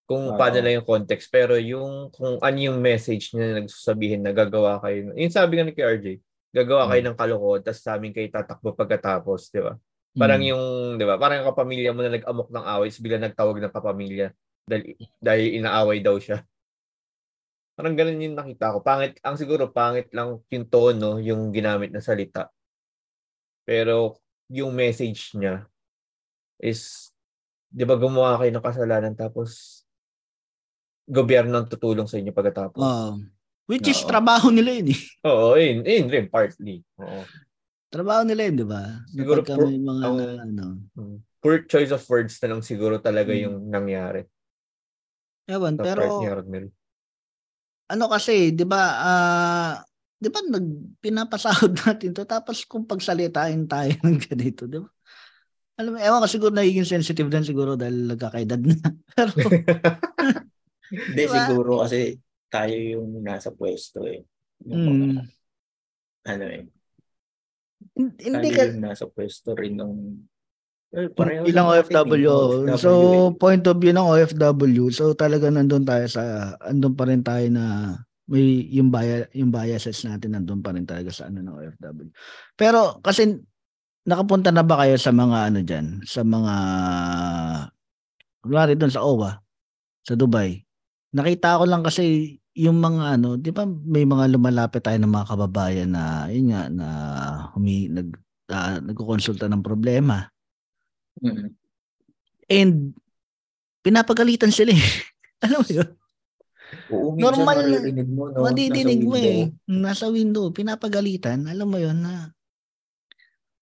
[0.09, 0.39] Kung Oo.
[0.41, 1.29] paano lang yung context.
[1.29, 5.13] Pero yung, kung ano yung message niya na nagsasabihin na gagawa kayo.
[5.13, 6.07] Yung sabi nga ni RJ,
[6.57, 9.77] gagawa kayo ng kalokohan, tapos sa amin kayo tatakbo pagkatapos, di ba?
[10.17, 10.49] Parang Mm.
[10.49, 10.65] yung,
[10.97, 14.33] di ba, parang kapamilya mo na nag-amok ng away, bigla nagtawag ng kapamilya
[14.65, 16.41] dahil, dahil inaaway daw siya.
[17.79, 18.83] Parang ganun yung nakita ko.
[18.83, 22.51] Pangit, ang siguro pangit lang yung tono, yung ginamit na salita.
[23.63, 24.19] Pero
[24.51, 25.63] yung message niya
[26.59, 27.15] is,
[27.71, 29.81] di ba gumawa kayo ng kasalanan tapos
[31.07, 32.83] gobyerno ang tutulong sa inyo pagkatapos.
[32.83, 33.23] Oo.
[33.69, 34.09] which is Oo.
[34.09, 35.01] trabaho nila yun eh.
[35.29, 36.81] Oo, yun, yun rin, partly.
[36.99, 37.23] Oo.
[37.87, 39.05] Trabaho nila yun, di ba?
[39.07, 40.67] Siguro Kapag may mga ang- ano.
[40.97, 41.19] Mm.
[41.39, 43.41] Poor choice of words na lang siguro talaga Mm.
[43.45, 44.25] yung nangyari
[45.47, 46.67] Ewan, sa pero part ni Rodmel.
[47.89, 48.81] Ano kasi, 'di ba?
[49.01, 49.75] ah
[50.19, 50.67] 'di ba nag
[51.03, 54.89] pinapasahod natin 'to tapos kung pagsalitain tayo ng ganito, 'di ba?
[55.79, 58.75] Alam mo, ewan ko siguro nagiging sensitive din siguro dahil nagkakaedad na.
[59.15, 59.31] Pero
[60.89, 61.45] Hindi, Diba?
[61.45, 62.17] siguro kasi
[62.49, 64.25] tayo yung nasa pwesto eh.
[64.65, 65.29] Yung mga, mm,
[66.29, 66.63] ano eh.
[67.97, 70.27] hindi ka yung nasa pwesto rin nung
[70.89, 72.33] eh, pareho ilang eh, OFW.
[72.81, 73.37] So, eh.
[73.37, 77.93] point of view ng OFW, so talaga nandun tayo sa, andun pa rin tayo na
[78.29, 82.13] may yung bias, yung biases natin nandun pa rin talaga sa ano ng OFW.
[82.57, 83.41] Pero kasi
[84.05, 86.55] nakapunta na ba kayo sa mga ano diyan, sa mga
[88.45, 89.33] kunwari doon sa OWA,
[90.05, 90.61] sa Dubai.
[91.13, 95.29] Nakita ko lang kasi yung mga ano, 'di ba may mga lumalapit tayo ng mga
[95.31, 96.89] kababayan na yun nga na
[97.55, 98.09] humi nag
[98.53, 100.29] uh, nagkokonsulta ng problema.
[101.19, 101.51] Mm.
[102.49, 102.73] And
[103.83, 104.85] pinapagalitan sila eh.
[105.45, 105.89] Alam mo yun?
[106.93, 108.45] Oo, Normal na- maririnig mo, no?
[108.45, 109.33] Madidinig nasa mo window.
[109.33, 109.45] eh.
[109.67, 110.45] Nasa window.
[110.53, 111.49] Pinapagalitan.
[111.49, 112.29] Alam mo yun na...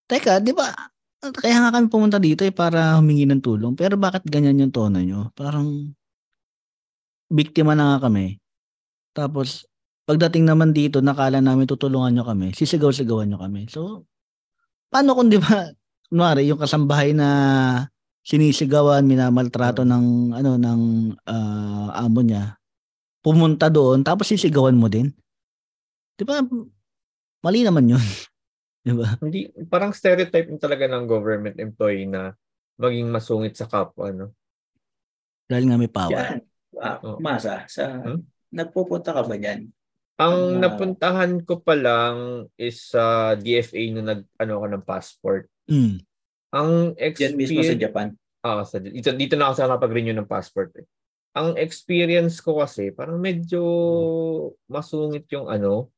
[0.06, 0.70] Teka, di ba?
[1.18, 3.74] Kaya nga kami pumunta dito eh para humingi ng tulong.
[3.74, 5.34] Pero bakit ganyan yung tono nyo?
[5.34, 5.90] Parang
[7.26, 8.38] biktima na nga kami.
[9.10, 9.66] Tapos,
[10.06, 12.54] pagdating naman dito, nakala namin tutulungan nyo kami.
[12.54, 13.66] Sisigaw-sigawan nyo kami.
[13.66, 14.06] So,
[14.86, 15.66] paano kung di ba,
[16.10, 17.28] kunwari, yung kasambahay na
[18.26, 20.80] sinisigawan, minamaltrato ng ano ng
[21.26, 22.58] ah, amo niya,
[23.22, 25.10] pumunta doon tapos sisigawan mo din.
[26.18, 26.42] 'Di ba?
[27.42, 28.02] Mali naman 'yun.
[28.86, 29.18] 'Di ba?
[29.22, 32.34] Hindi, parang stereotype yung talaga ng government employee na
[32.76, 34.34] maging masungit sa kapwa, no?
[35.46, 36.12] Dahil nga may power.
[36.12, 36.38] Yan.
[36.76, 37.18] Ah, Oo.
[37.22, 38.20] Masa, sa, Hmm?
[38.52, 39.70] nagpupunta ka ba dyan?
[40.20, 40.60] Ang Ah.
[40.68, 45.48] napuntahan ko pa lang is sa DFA nung nag ano ko ng passport.
[45.66, 45.98] Mm.
[46.54, 48.08] Ang Dyan mismo sa experience Japan.
[48.46, 50.86] Ah, sa dito, dito na ako sa nakapag-renew ng passport eh.
[51.36, 53.60] Ang experience ko kasi parang medyo
[54.70, 55.90] masungit yung ano.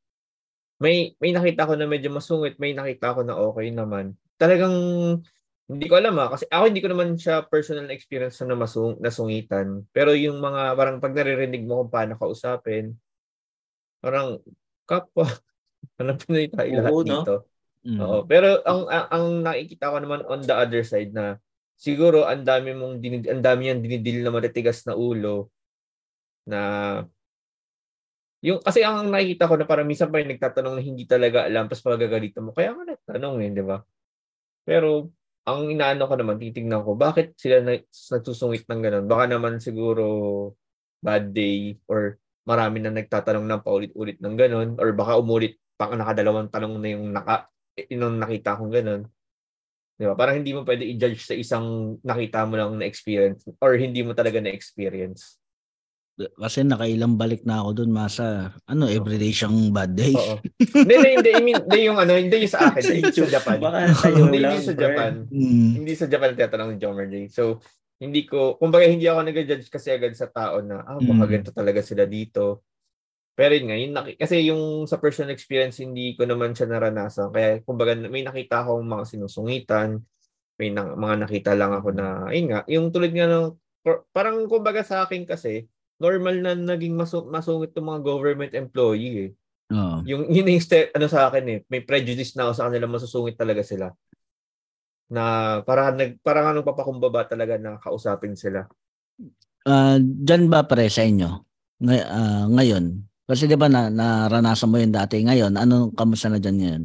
[0.80, 4.16] May may nakita ko na medyo masungit, may nakita ko na okay naman.
[4.40, 4.74] Talagang
[5.68, 8.96] hindi ko alam ah, kasi ako hindi ko naman siya personal na experience na masung,
[9.04, 9.84] nasungitan.
[9.92, 12.96] Pero yung mga parang pag naririnig mo kung paano kausapin,
[14.00, 14.40] parang
[14.88, 15.28] kapwa,
[16.00, 17.20] ano Pinoy tayo lahat Oo, no?
[17.20, 17.34] dito.
[17.88, 18.04] Mm.
[18.04, 21.40] Oo, pero ang, ang ang nakikita ko naman on the other side na
[21.80, 25.48] siguro ang dami mong dinid, ang dami niyang dinidil na matitigas na ulo
[26.44, 26.60] na
[28.44, 31.64] yung kasi ang nakikita ko na parang minsan pa yung nagtatanong na hindi talaga alam
[31.66, 33.80] tapos pagagalitan mo kaya nga nagtanong eh, di ba?
[34.68, 35.10] Pero
[35.48, 39.04] ang inaano ko naman, titignan ko, bakit sila na, nagsusungit ng ganun?
[39.08, 40.04] Baka naman siguro
[41.00, 46.52] bad day or marami na nagtatanong ng paulit-ulit ng ganun or baka umulit pang nakadalawang
[46.52, 47.48] tanong na yung naka
[47.86, 49.02] yung nakita kong ganun.
[49.94, 50.14] Di ba?
[50.14, 54.14] Parang hindi mo pwede i-judge sa isang nakita mo lang na experience or hindi mo
[54.14, 55.38] talaga na experience.
[56.18, 60.10] Kasi nakailang balik na ako doon, masa ano, everyday siyang bad day.
[60.10, 60.42] Oo.
[60.74, 61.30] Hindi, hindi, hindi.
[61.30, 63.30] I mean, hindi yung ano, hindi yung sa akin, Sa hindi sa YouTube.
[63.30, 63.56] Japan.
[63.62, 64.52] Baka tayo Hindi lang.
[64.58, 64.74] yung sa.
[64.74, 65.12] Japan.
[65.30, 65.70] Mm.
[65.78, 67.14] Hindi sa Japan tinatanong ni Jomer J.
[67.30, 67.42] So,
[68.02, 71.30] hindi ko, kumbaga hindi ako nag-judge kasi agad sa tao na, ah, baka Mm.
[71.30, 72.66] ganito talaga sila dito.
[73.38, 77.30] Pero yun nga, yun, naki- kasi yung sa personal experience, hindi ko naman siya naranasan.
[77.30, 80.02] Kaya, kumbaga, may nakita akong mga sinusungitan,
[80.58, 83.54] may na, mga nakita lang ako na, ayun nga, yung tulad nga ng,
[84.10, 85.70] parang kumbaga sa akin kasi,
[86.02, 89.30] normal na naging masu- masungit ng mga government employee eh.
[89.70, 90.02] Oo.
[90.02, 93.38] Yung yun yung step, ano sa akin eh, may prejudice na ako sa kanila, masusungit
[93.38, 93.94] talaga sila.
[95.08, 98.66] Na para nag parang anong papakumbaba talaga na kausapin sila.
[99.62, 101.28] Ah, diyan ba pare sa inyo?
[101.84, 103.08] Ngay- ah, ngayon.
[103.28, 105.20] Kasi 'di ba na naranasan mo 'yun dati.
[105.20, 106.82] Ngayon, ano kamusta na diyan ngayon?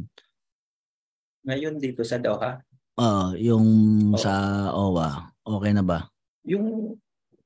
[1.44, 2.60] Ngayon dito sa Doha,
[2.94, 3.66] Oo, yung
[4.12, 4.20] Oo.
[4.20, 4.32] sa
[4.70, 5.34] OWA.
[5.42, 6.04] Okay na ba?
[6.44, 6.92] yung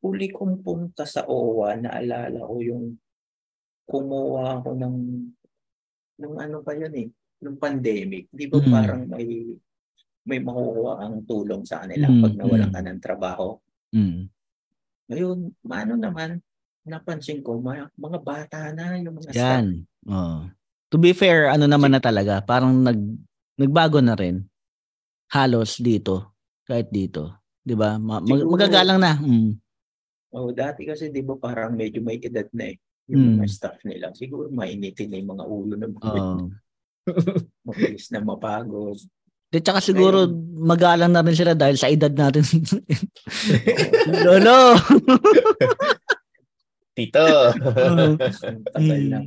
[0.03, 2.99] huli kong punta sa OWA, naalala ko yung
[3.87, 4.97] kumuha ako ng
[6.19, 7.09] ng ano pa yun eh,
[7.47, 8.27] ng pandemic.
[8.35, 8.71] Di ba Mm.
[8.75, 9.55] parang may
[10.27, 12.75] may makukuha ang tulong sa kanila Mm, pag nawalan mm.
[12.75, 13.49] ka ng trabaho.
[13.95, 14.29] Mm.
[15.09, 16.43] Ngayon, maano naman,
[16.89, 19.39] napansin ko, mga, mga bata na yung mga staff.
[19.39, 19.67] Yan.
[20.09, 20.49] Oh.
[20.89, 22.97] To be fair, ano naman na talaga, parang nag
[23.55, 24.43] nagbago na rin.
[25.29, 26.33] Halos dito,
[26.65, 27.37] kahit dito.
[27.61, 28.01] 'Di ba?
[28.01, 29.13] Ma- mag- Siguro- magagalang na.
[29.21, 29.53] Mm.
[30.33, 32.77] Oh, dati kasi di ba parang medyo may edad na eh.
[33.09, 33.33] Yung Mm.
[33.37, 34.13] mga staff nila.
[34.13, 36.49] Siguro mainitin na yung mga ulo ng mga Oh.
[37.65, 38.97] mabilis na mapagod.
[39.49, 40.29] Di tsaka siguro
[40.61, 42.45] magalang na rin sila dahil sa edad natin.
[44.25, 44.77] Lolo.
[46.99, 47.23] Tito.
[48.75, 49.19] Tagal na.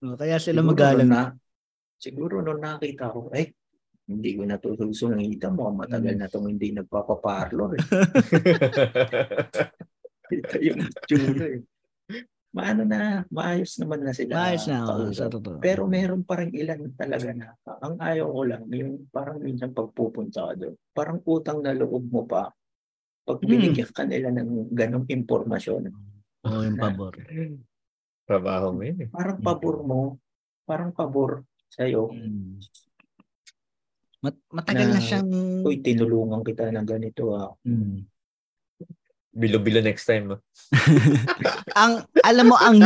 [0.00, 1.02] Oh, Kaya sila Siguro magalang.
[1.02, 1.22] nung Na,
[1.98, 3.50] siguro nung nakita ko, ay,
[4.06, 5.70] hindi ko natutusungita mo.
[5.70, 6.18] Matagal Mm.
[6.18, 7.70] na itong hindi nagpapaparlor.
[7.74, 7.82] Eh.
[10.30, 11.60] Ito yung tsura eh.
[12.50, 14.34] Maano na, maayos naman na sila.
[14.34, 14.78] Maayos na.
[14.82, 15.58] Oh, sa totoo.
[15.58, 20.50] Pero meron pa rin ilan talaga na, ang ayaw ko lang, yung parang minsan pagpupunta
[20.50, 22.50] ka doon, parang utang na loob mo pa
[23.22, 23.46] pag Hmm.
[23.46, 25.94] binigyan ka nila ng ganong impormasyon.
[26.46, 27.14] Oh, yung pabor.
[28.24, 29.08] Trabaho mo yun eh.
[29.10, 30.00] Parang pabor mo,
[30.64, 32.10] parang pabor sa'yo.
[32.14, 32.62] Mm.
[34.20, 35.30] Mat- matagal na, Na- siyang
[35.64, 37.50] Uy, tinulungan kita ng ganito ah.
[37.64, 38.04] Mm.
[39.30, 40.36] Bilo-bilo next time.
[40.36, 40.40] ah.
[41.80, 42.78] ang alam mo ang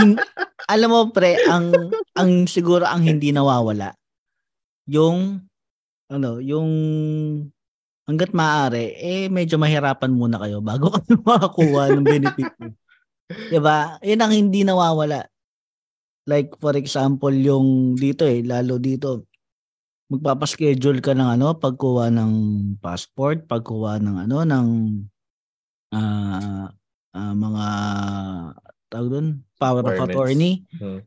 [0.69, 1.73] alam mo pre ang
[2.17, 3.93] ang siguro ang hindi nawawala
[4.88, 5.40] yung
[6.09, 6.71] ano yung
[8.05, 12.53] hangga't maaari eh medyo mahirapan muna kayo bago kayo makakuha ng benefit
[13.35, 13.51] mo.
[13.51, 13.99] 'Di ba?
[14.01, 15.27] Yun ang hindi nawawala.
[16.25, 19.29] Like for example yung dito eh lalo dito
[20.09, 22.33] magpapaschedule ka ng ano pagkuha ng
[22.79, 24.68] passport, pagkuha ng ano ng
[25.94, 26.68] ah
[27.14, 27.66] ah, mga
[28.90, 30.66] tawag doon, power of attorney.
[30.79, 31.01] Hmm.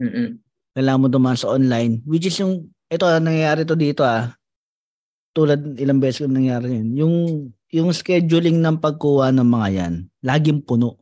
[0.00, 0.28] Mm-mm.
[0.74, 4.32] Kailangan mo dumaan sa online, which is yung, ito, ah, nangyayari to dito ah.
[5.30, 6.88] Tulad ilang beses ko nangyari yun.
[6.96, 7.14] Yung,
[7.70, 9.94] yung scheduling ng pagkuha ng mga yan,
[10.26, 10.98] laging puno.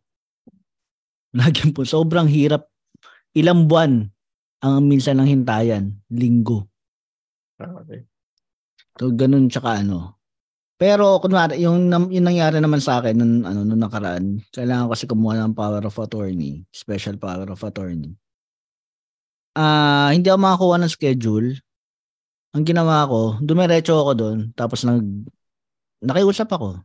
[1.38, 1.88] Laging puno.
[1.88, 2.68] Sobrang hirap.
[3.36, 4.08] Ilang buwan
[4.64, 5.98] ang minsan ng hintayan.
[6.08, 6.66] Linggo.
[7.58, 8.06] Okay.
[8.98, 10.18] So, ganun tsaka ano.
[10.78, 15.34] Pero, kunwari, yung, yung nangyari naman sa akin nung, ano, nung nakaraan, kailangan kasi kumuha
[15.42, 18.14] ng power of attorney, special power of attorney.
[19.58, 21.48] Ah, hindi ako makakuha ng schedule.
[22.54, 25.02] Ang ginawa ko, dumiretso ako doon, tapos nag,
[25.98, 26.78] nakiusap ako.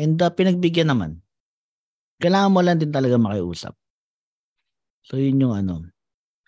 [0.00, 1.20] And uh, pinagbigyan naman.
[2.24, 3.76] Kailangan mo lang din talaga makiusap.
[5.04, 5.84] So, yun yung ano.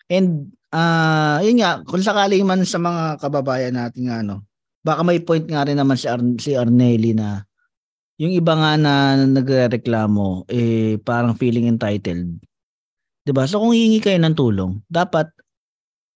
[0.09, 4.45] And, ah, yun nga, kung sakaling man sa mga kababayan natin nga, ano,
[4.81, 7.43] baka may point nga rin naman si, Ar- si Arnelli na
[8.17, 12.41] yung iba nga na nagrereklamo eh parang feeling entitled.
[13.21, 13.45] 'Di ba?
[13.45, 15.29] So kung hihingi kayo ng tulong, dapat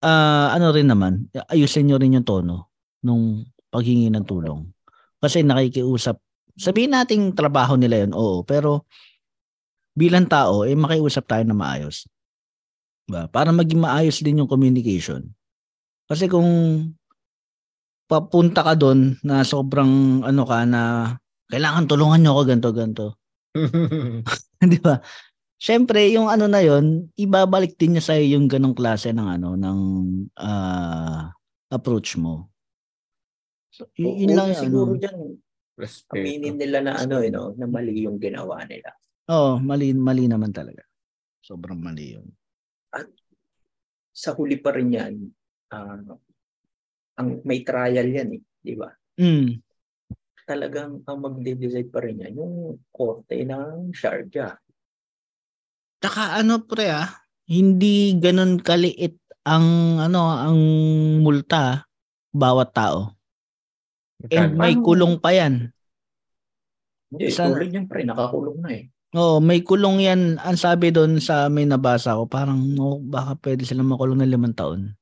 [0.01, 2.73] ah ano rin naman, ayusin niyo rin yung tono
[3.05, 4.65] nung paghingi ng tulong.
[5.21, 6.17] Kasi nakikiusap.
[6.57, 8.89] Sabihin nating trabaho nila 'yon, oo, pero
[9.93, 12.09] bilang tao eh makiusap tayo na maayos.
[13.11, 13.27] Ba?
[13.27, 15.27] Para maging maayos din yung communication.
[16.07, 16.47] Kasi kung
[18.07, 20.81] papunta ka doon na sobrang ano ka na
[21.47, 23.07] kailangan tulungan niyo ako ganto ganto.
[24.63, 24.99] 'Di ba?
[25.61, 29.79] Syempre, yung ano na yon, ibabalik din niya sa yung ganong klase ng ano ng
[30.41, 31.29] ah,
[31.69, 32.49] approach mo.
[33.69, 34.99] So, y- yun Oo, lang siguro ano.
[34.99, 35.17] dyan,
[35.77, 36.17] Respeto.
[36.17, 38.89] aminin nila na ano, eh, no, na mali yung ginawa nila.
[39.31, 40.81] Oo, mali mali naman talaga.
[41.45, 42.25] Sobrang mali yun.
[44.11, 45.13] Sa huli pa rin yan,
[45.71, 46.03] ah,
[47.19, 48.91] ang may trial yan eh, di ba?
[49.19, 49.61] Mm.
[50.43, 54.57] Talagang ang magde-decide pa rin yan, yung korte ng Sharjah.
[56.01, 57.07] Tsaka ano pre ah,
[57.45, 60.59] hindi ganun kaliit ang ano ang
[61.21, 61.85] multa
[62.33, 62.99] bawat tao.
[64.29, 65.73] And may kulong pa yan.
[67.11, 68.85] Hindi, Sa- tulad niyan pre, nakakulong na eh.
[69.11, 70.21] Oo, may kulong yan.
[70.39, 74.55] Ang sabi doon sa may nabasa ko, parang no, baka pwede silang makulong ng limang
[74.55, 74.95] taon.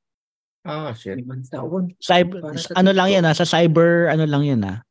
[0.66, 1.22] Ah, shit.
[1.22, 1.94] Limang taon.
[2.02, 4.82] Cyber, sa ano lang yan ah, sa cyber, ano lang yan ah.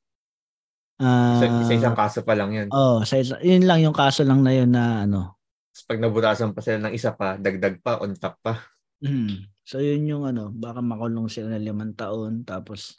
[0.99, 2.67] Ah, Isa, isa isang kaso pa lang yan.
[2.75, 5.39] oh, sa isa, yun lang yung kaso lang na yun na ano.
[5.71, 8.59] Tapos pag nabutasan pa sila ng isa pa, dagdag pa, on top pa.
[8.99, 9.47] Mm.
[9.63, 12.99] So yun yung ano, baka makulong sila ng limang taon tapos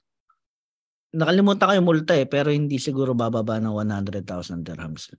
[1.12, 5.12] nakalimutan ko yung multa eh, pero hindi siguro bababa ng 100,000 dirhams.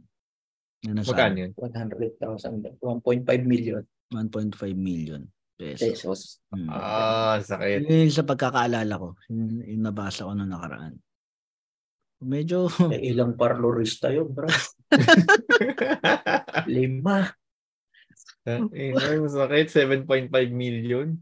[0.89, 1.53] Ang Magkano yun?
[1.57, 5.23] 100,000, 1.5 million 1.5 million
[5.55, 5.85] pesos.
[5.87, 6.21] pesos.
[6.51, 6.69] Mm.
[6.73, 7.85] Ah, sakit.
[7.85, 9.09] Yun yung sa pagkakaalala ko.
[9.29, 10.97] Yun yung nabasa ko nung nakaraan.
[12.21, 14.49] Medyo, Eh, ilang parlorista yun, bro.
[16.69, 17.29] Lima.
[18.45, 18.93] Eh,
[19.29, 21.13] sakit, 7.5 million.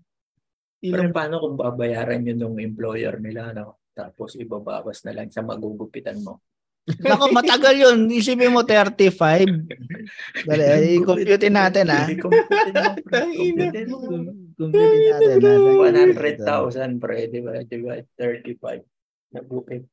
[0.79, 3.83] Pero paano kung babayaran yun ng employer nila, no?
[3.91, 6.47] Tapos ibabawas na lang sa magugupitan mo.
[7.05, 8.09] Nako, matagal yun.
[8.09, 9.45] Isipin mo 35.
[10.49, 10.65] Dali,
[10.97, 12.09] i-compute natin ha.
[12.09, 13.99] I-computein mo.
[14.57, 15.53] Compute natin ha.
[16.73, 17.61] 100,000 pre, di ba?
[17.61, 18.01] Di ba?
[18.17, 19.37] 35.
[19.37, 19.85] Nagupit.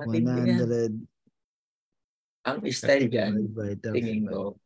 [0.00, 0.58] Matindi yan.
[0.66, 3.36] 100 Ang style dyan,
[3.92, 4.56] tingin ko,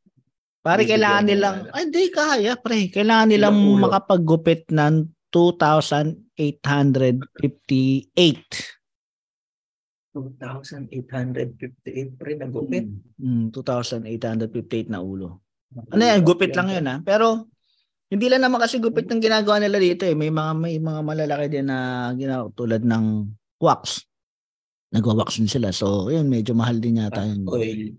[0.65, 1.77] Pare, kailangan nilang, na.
[1.77, 2.89] ay, hindi, kaya, pre.
[2.89, 3.53] Kailangan nilang
[3.85, 7.13] makapaggupit ng 2,858.
[10.15, 12.87] 2,858 pre nagupit.
[13.19, 15.43] Mm, 2,858 na ulo.
[15.91, 17.03] Ano yan, gupit lang yun ha.
[17.03, 17.51] Pero,
[18.07, 20.15] hindi lang naman kasi gupit ng ginagawa nila dito eh.
[20.15, 23.27] May mga, may mga malalaki din na ginagawa tulad ng
[23.59, 24.07] wax.
[24.95, 25.75] Nagwa-wax din sila.
[25.75, 27.43] So, yun, medyo mahal din yata yun.
[27.51, 27.99] Oil.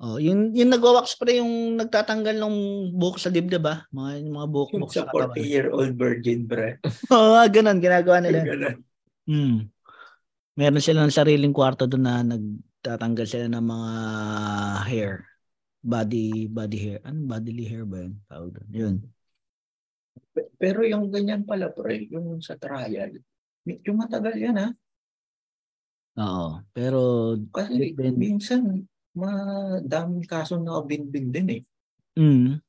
[0.00, 2.56] Oh, yung yung nagwa-wax pa yung nagtatanggal ng
[2.96, 3.84] buhok sa dibdib ba?
[3.92, 5.36] Mga yung mga buhok buhok sa sa katawan.
[5.36, 6.80] 40-year-old virgin pre.
[7.12, 8.40] Oo, oh, ganun ginagawa nila.
[8.40, 8.80] Ganun.
[9.28, 9.68] Hmm.
[10.60, 13.90] Meron sila ng sariling kwarto doon na nagtatanggal sila ng mga
[14.84, 15.12] hair.
[15.80, 16.98] Body body hair.
[17.08, 18.20] Ano bodily hair ba yun?
[18.28, 18.68] Tawag doon.
[18.68, 18.94] Yun.
[20.36, 23.16] Pe- Pero yung ganyan pala pre, yung sa trial,
[23.64, 24.68] medyo matagal yan ha.
[26.20, 26.60] Oo.
[26.76, 27.00] Pero
[27.48, 28.20] Kasi Depende.
[28.20, 28.84] minsan,
[29.16, 31.62] madaming kaso na binbin din eh.
[32.20, 32.60] mm,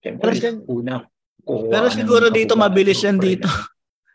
[0.00, 1.04] Siyempre, Pero- una,
[1.44, 3.44] Pero siguro dito mabilis yan dito.
[3.44, 3.68] na-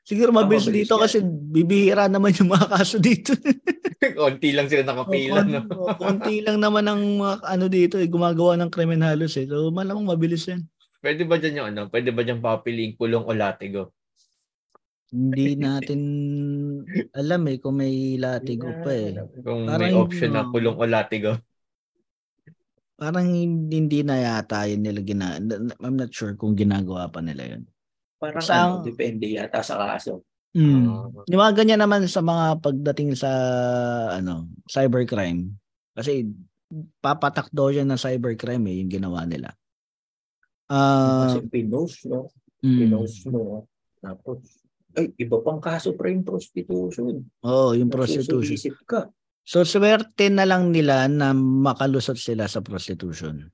[0.04, 1.02] siguro mabilis mabilis dito yan.
[1.02, 3.32] kasi bibihira naman yung mga kaso dito.
[4.20, 5.64] Konti lang sila nakapila, no?
[5.72, 9.48] Oo, konti lang naman ang mga ano dito eh, gumagawa ng krimen halos eh.
[9.48, 10.68] So malamang mabilis yan.
[11.00, 11.82] Pwede ba dyan yung ano?
[11.88, 13.96] Pwede ba dyan papiliing kulong o latigo?
[15.08, 16.00] Hindi natin
[17.16, 19.16] alam eh kung may latigo pa eh.
[19.40, 20.52] Kung Parang may option na no.
[20.52, 21.40] kulong o latigo.
[23.00, 25.40] Parang hindi, hindi na yata yun nila gina
[25.80, 27.64] I'm not sure kung ginagawa pa nila yun.
[28.24, 30.24] Parang Sa- ano, depende yata sa kaso.
[30.56, 30.88] Mm.
[30.88, 31.12] Ah.
[31.28, 33.32] Yung mga ganyan naman sa mga pagdating sa
[34.16, 35.52] ano, cybercrime.
[35.92, 36.32] Kasi
[37.04, 39.52] papatak daw yan ng cybercrime eh, yung ginawa nila.
[40.72, 42.32] Ah, Kasi pinost, no?
[42.64, 42.78] mm.
[42.80, 43.68] Pinost mo.
[44.00, 44.64] Tapos,
[44.96, 47.28] ay, iba pang kaso pre yung prostitution.
[47.44, 48.56] Oo, yung prostitution.
[48.88, 49.12] Ka.
[49.44, 53.52] So swerte na lang nila na makalusot sila sa prostitution.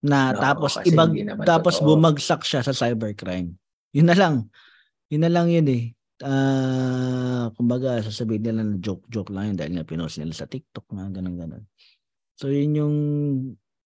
[0.00, 1.12] Na No, tapos ibag
[1.44, 1.92] tapos totoo.
[1.92, 3.52] bumagsak siya sa cybercrime.
[3.92, 4.34] Yun na lang.
[5.12, 5.84] Yun na lang yun eh.
[6.20, 11.08] Ah, kumbaga sasabihin nila na joke-joke lang yun dahil nga pinost nila sa TikTok na
[11.08, 11.64] ganun ganun.
[12.36, 12.96] So yun yung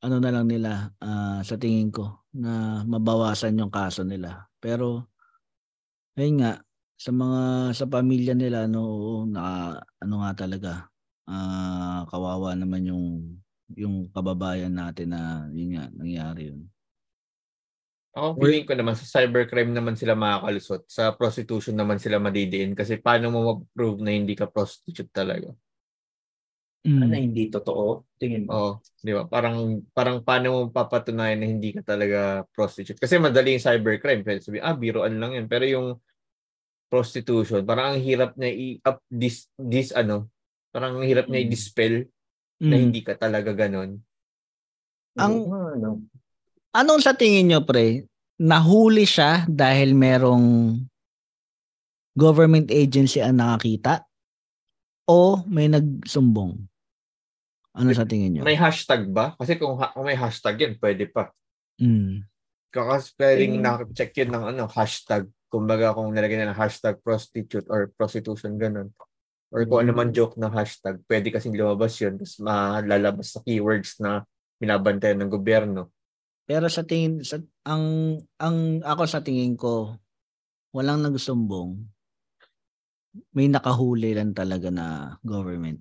[0.02, 4.46] ano na lang nila ah, sa tingin ko na mabawasan yung kaso nila.
[4.62, 5.10] Pero
[6.18, 6.62] ayun nga
[6.94, 7.40] sa mga
[7.74, 10.86] sa pamilya nila no na ano nga talaga
[11.26, 13.06] ah kawawa naman yung
[13.72, 16.68] yung kababayan natin na yun nga nangyari yun.
[18.14, 20.86] Ako feeling ko naman sa cybercrime naman sila makakalusot.
[20.86, 22.76] Sa prostitution naman sila madidiin.
[22.78, 25.50] Kasi paano mo mag-prove na hindi ka prostitute talaga?
[26.84, 28.06] Ano, hindi totoo.
[28.20, 28.50] Tingin mo.
[28.52, 29.24] Oo, di ba?
[29.26, 33.00] Parang, parang paano mo papatunayan na hindi ka talaga prostitute?
[33.00, 34.22] Kasi madali yung cybercrime.
[34.22, 35.46] Pwede sabihin, ah, biroan lang yan.
[35.50, 35.88] Pero yung
[36.92, 40.30] prostitution, parang ang hirap niya i-up this, this ano,
[40.70, 41.46] parang ang hirap niya Mm.
[41.50, 41.94] i-dispel
[42.64, 42.70] Mm.
[42.72, 44.00] na hindi ka talaga ganon.
[45.14, 45.90] ang- ano.
[46.74, 48.08] Anong sa tingin nyo, pre?
[48.34, 50.74] Nahuli siya dahil merong
[52.18, 54.02] government agency ang nakakita?
[55.06, 56.56] O may nagsumbong?
[57.74, 58.42] Ano sa tingin nyo?
[58.42, 59.38] May hashtag ba?
[59.38, 61.30] Kasi kung, ha- kung may hashtag yan, pwede pa.
[61.78, 62.26] Mm.
[62.74, 65.30] Kakas pwedeng Tingin- nakcheck yun ng ano, hashtag.
[65.46, 68.90] Kumbaga kung nilagyan na ng hashtag prostitute or prostitution, ganun.
[69.54, 72.18] Or kung ano man joke na hashtag, pwede kasing lumabas yun.
[72.18, 74.26] Tapos malalabas sa keywords na
[74.58, 75.94] binabantayan ng gobyerno.
[76.42, 79.94] Pero sa tingin sa ang ang ako sa tingin ko
[80.74, 81.86] walang nagsumbong.
[83.30, 85.78] May nakahuli lang talaga na government.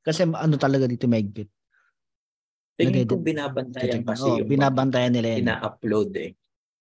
[0.00, 1.52] Kasi ano talaga dito maigpit.
[2.80, 5.44] Tingin ko binabantayan kasi Oh, yung binabantayan nila yan.
[5.44, 6.30] ina-upload eh.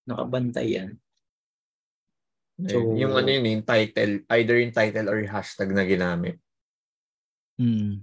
[0.08, 0.90] Nakabantay yan.
[2.54, 6.38] So, yung ano yun, yung title, either yung title or yung hashtag na ginamit
[7.54, 8.02] Mm.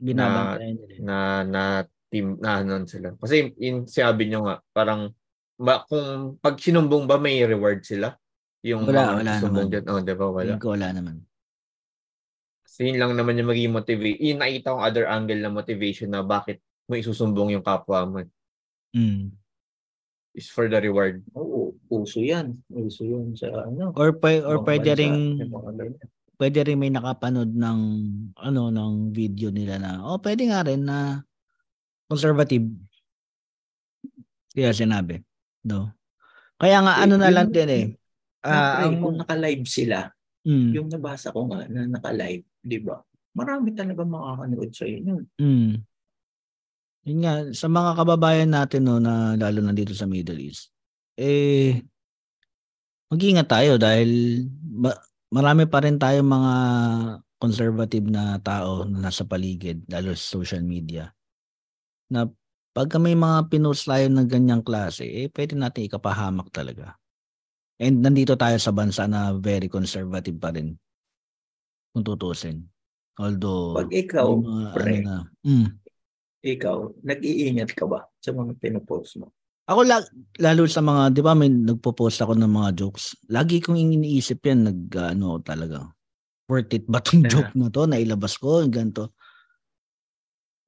[0.00, 0.96] Binabantayan nila.
[1.04, 1.62] na na
[2.08, 3.12] team na ano sila.
[3.20, 5.12] Kasi yung sinabi nyo nga, parang
[5.60, 8.16] ma, kung pag sinumbong ba may reward sila?
[8.64, 9.68] Yung Wala, wala naman.
[9.68, 9.84] dyan.
[9.88, 10.26] Oh, di ba?
[10.32, 10.56] Wala.
[10.56, 11.20] Ko wala naman.
[12.64, 14.18] Kasi yun lang naman yung magiging motivate.
[14.20, 18.18] Yung nakita kong other angle na motivation na bakit mo isusumbong yung kapwa mo
[18.96, 19.28] Mm.
[20.36, 21.24] Is for the reward.
[21.32, 22.60] Oo, uso yan.
[22.68, 23.96] Uso yun sa ano.
[23.96, 25.48] Or pwe- or pwede ganyan.
[26.36, 27.80] pwede rin may nakapanood ng
[28.36, 31.24] ano ng video nila na oh pwede nga rin na
[32.12, 32.68] conservative.
[34.52, 35.24] Kaya sinabi.
[35.64, 35.96] No.
[36.60, 37.86] Kaya nga ano na lang din eh.
[38.44, 39.98] Ah, Siyempre, ang kung naka-live sila,
[40.46, 43.00] mm, yung nabasa ko nga na naka-live, di ba?
[43.36, 45.14] Marami talaga makakanood sa inyo.
[45.40, 45.72] mm.
[47.06, 50.74] Yun nga, sa mga kababayan natin no, na lalo na dito sa Middle East,
[51.14, 51.78] eh,
[53.06, 54.98] mag-ingat tayo dahil ma-
[55.30, 56.54] marami pa rin tayong mga
[57.38, 61.14] conservative na tao na nasa paligid, lalo sa social media,
[62.10, 62.26] na
[62.74, 66.98] pagka may mga pinost tayo ng ganyang klase, eh, pwede natin ikapahamak talaga.
[67.78, 70.74] And nandito tayo sa bansa na very conservative pa rin
[71.94, 72.66] kung tutusin.
[73.16, 75.68] Although, Pag ikaw, mga pre, ano na, mm,
[76.46, 79.34] ikaw, nag-iingat ka ba sa mga pinopost mo?
[79.66, 80.06] Ako la-
[80.38, 83.18] lalo sa mga, 'di ba, may nagpo-post ako ng mga jokes.
[83.26, 85.90] Lagi kong iniisip 'yan, nag ano talaga.
[86.46, 87.90] Worth it ba tong joke na to?
[87.90, 89.10] Nailabas ko ganito.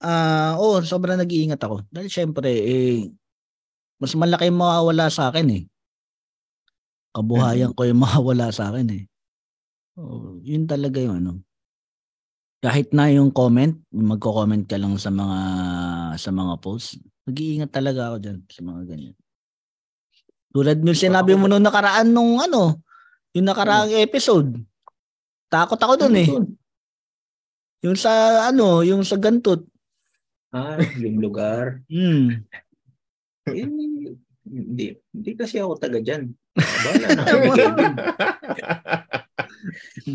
[0.02, 1.86] Ah, oh, sobrang nag-iingat ako.
[1.90, 3.10] Dahil syempre eh
[3.98, 5.62] mas malaki yung mawawala sa akin eh.
[7.14, 9.04] Kabuhayan ko yung mawawala sa akin eh.
[9.98, 11.32] Oh, yun talaga yung ano.
[12.59, 15.38] Kahit na yung comment, magko-comment ka lang sa mga
[16.18, 16.98] sa mga posts,
[17.28, 19.16] Nag-iingat talaga ako dyan sa mga ganyan.
[20.48, 22.80] Tulad nung sinabi mo nung nakaraan nung ano,
[23.36, 24.56] yung nakaraang episode.
[25.52, 26.30] Takot ako dun eh.
[27.84, 29.61] Yung sa ano, yung sa gantot.
[30.56, 31.84] Ah, yung lugar.
[31.92, 32.48] Hmm.
[33.44, 33.68] Eh,
[34.48, 36.32] hindi, hindi kasi ako taga dyan.
[36.64, 37.92] Wala na kayo ni Kevin.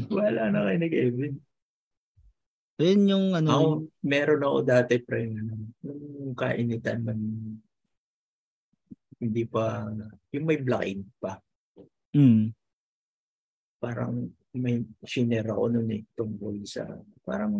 [0.10, 0.90] Wala na kayo ni
[2.84, 3.00] Kevin.
[3.00, 3.50] Yun yung ano.
[3.50, 3.68] Ako,
[4.04, 7.20] meron ako dati, pre, ano, nung kainitan man,
[9.24, 9.88] hindi pa,
[10.36, 11.40] yung may blockade pa.
[12.12, 12.52] Hmm.
[13.80, 16.84] Parang may shinare ako noon eh, tungkol sa,
[17.24, 17.56] parang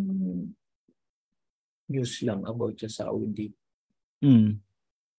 [1.88, 3.48] news lang about sa Saudi.
[4.20, 4.60] Hmm.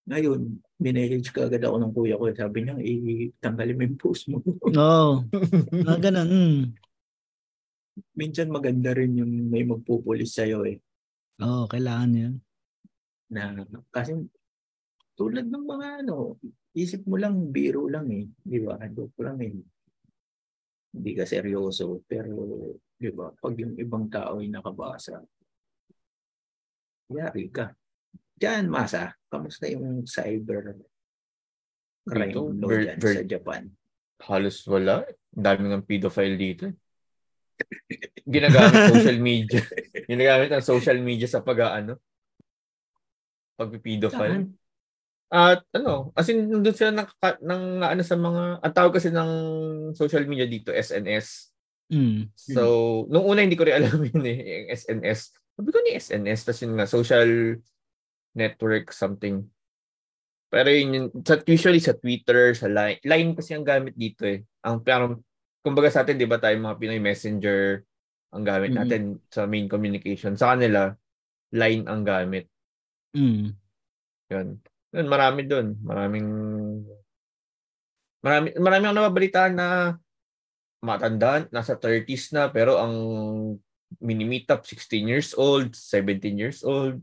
[0.05, 2.29] Ngayon, minessage ka agad ako ng kuya ko.
[2.29, 4.37] Sabi niya, itanggalin mo yung post mo.
[4.69, 5.25] Oo.
[5.81, 6.29] Na ganun.
[6.29, 6.63] Hmm.
[8.15, 10.79] Minsan maganda rin yung may magpupulis sa'yo eh.
[11.43, 12.35] Oo, kailangan yun.
[13.31, 13.51] Na,
[13.91, 14.15] kasi
[15.15, 16.35] tulad ng mga ano,
[16.75, 18.27] isip mo lang, biro lang eh.
[18.43, 18.75] Di ba?
[18.91, 19.55] Joke lang eh.
[20.95, 22.03] Hindi ka seryoso.
[22.07, 22.31] Pero,
[22.95, 23.31] di ba?
[23.31, 25.23] Pag yung ibang tao ay nakabasa,
[27.11, 27.71] yari ka.
[28.35, 30.75] Diyan, Masa, kamusta yung cyber
[32.05, 33.63] crime Dito, law dyan ver- sa Japan?
[34.15, 35.03] Halos wala.
[35.35, 36.65] Ang dami ng pedophile dito.
[38.25, 39.61] Ginagamit social media.
[40.11, 41.99] Ginagamit ang social media sa pag-ano.
[43.55, 44.51] Pag-pedophile.
[44.51, 44.65] Saan?
[45.35, 47.09] At ano, as in, nandun sila ng,
[47.41, 49.31] ng ano sa mga, ang tawag kasi ng
[49.97, 51.51] social media dito, SNS.
[51.89, 52.29] Hmm.
[52.33, 55.19] So, nung una hindi ko rin alam yun eh, yung SNS.
[55.55, 57.31] Sabi ko ni SNS, tapos yun nga, social
[58.35, 59.45] network something.
[60.49, 64.45] Pero yun, yun sa, usually sa Twitter, sa Line, Line kasi ang gamit dito eh.
[64.61, 65.19] Ang parang,
[65.65, 67.81] kumbaga sa atin, di ba tayo mga Pinoy Messenger,
[68.29, 68.77] ang gamit Mhm.
[68.77, 69.01] natin
[69.33, 70.37] sa main communication.
[70.37, 70.93] Sa kanila,
[71.55, 72.51] Line ang gamit.
[73.15, 73.55] Hmm.
[74.27, 74.59] Yun.
[74.91, 75.77] Yun, marami doon.
[75.81, 76.27] Maraming
[78.19, 79.67] marami marami akong nababalitaan na
[80.83, 82.95] matandaan, nasa 30s na pero ang
[84.01, 86.99] mini-meet up 16 years old, 17 years old.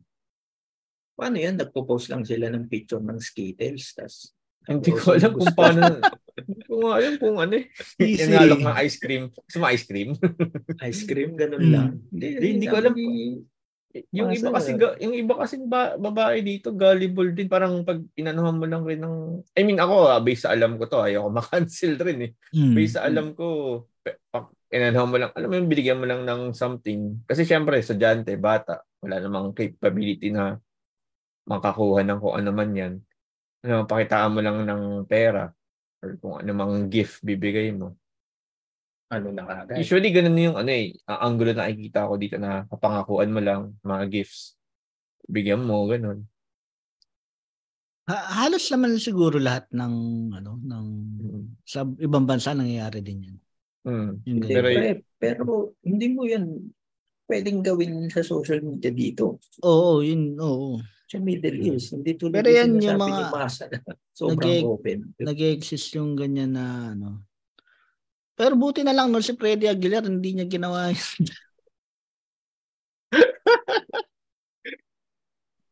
[1.17, 1.57] Paano yan?
[1.57, 3.95] Nagpo-post lang sila ng picture ng Skittles.
[3.97, 4.35] Tas,
[4.69, 5.83] Hindi ko alam kung paano.
[6.73, 7.65] Nga alam kung ano eh.
[8.01, 8.25] Easy.
[8.27, 9.29] Inalok ng ice cream.
[9.29, 10.11] Gusto mo ice cream?
[10.89, 11.73] Ice cream, ganun Hmm.
[11.73, 11.89] lang.
[12.09, 12.95] Hindi, Hindi, hindi ko alam.
[14.09, 14.71] yung iba kasi
[15.05, 19.45] yung iba kasi ba, babae dito gullible din parang pag inanuhan mo lang rin ng
[19.53, 22.31] I mean ako ah, based sa alam ko to ayoko ma-cancel rin eh.
[22.57, 22.73] Hmm.
[22.73, 23.85] Based sa alam ko
[24.73, 28.81] inanuhan mo lang alam mo yung binigyan mo lang ng something kasi syempre estudyante bata
[29.05, 30.57] wala namang capability na
[31.45, 32.95] makakuha ng kung ano man yan.
[33.63, 35.53] Ano, pakitaan mo lang ng pera
[36.03, 37.95] or kung ano mang gift bibigay mo.
[39.13, 39.77] ano na kagad.
[39.77, 43.77] Usually ganun yung ano eh, ang angulo na nakikita ko dito na kapangakuan mo lang
[43.85, 44.57] mga gifts.
[45.29, 46.25] Bigyan mo ganun.
[48.09, 49.95] Ha- halos naman siguro lahat ng
[50.33, 50.87] ano ng
[51.23, 51.45] Mm.
[51.63, 53.37] sa ibang bansa nangyayari din yan.
[53.85, 54.11] Mm.
[54.25, 54.49] Yung Hindi.
[54.49, 55.43] Pero- pero
[55.85, 56.45] hindi mo yan
[57.29, 59.39] pwedeng gawin sa social media dito.
[59.61, 60.81] Oo, yun, oo.
[61.13, 61.93] Sa Middle East.
[61.93, 63.79] Hindi tulad Pero yan yung mga- Masa na
[64.17, 64.99] sobrang Nag- open.
[65.21, 67.21] Nag-exist yung ganyan na ano.
[68.33, 71.29] Pero buti na lang no si Freddy Aguilar hindi niya ginawa yun.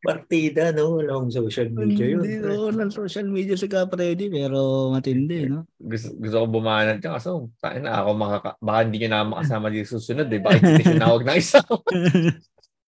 [0.00, 0.96] Partida, no?
[0.96, 2.24] Walang social media yun.
[2.24, 2.56] Hindi, pre.
[2.56, 5.68] oo, ng social media si Ka Freddy pero matindi, no?
[5.76, 9.68] Gusto, gusto ko bumanat yan kaso tayo na ako makaka, baka hindi nyo na makasama
[9.68, 10.40] dito sa susunod eh.
[10.40, 11.60] Baka hindi siya nawag ng isa.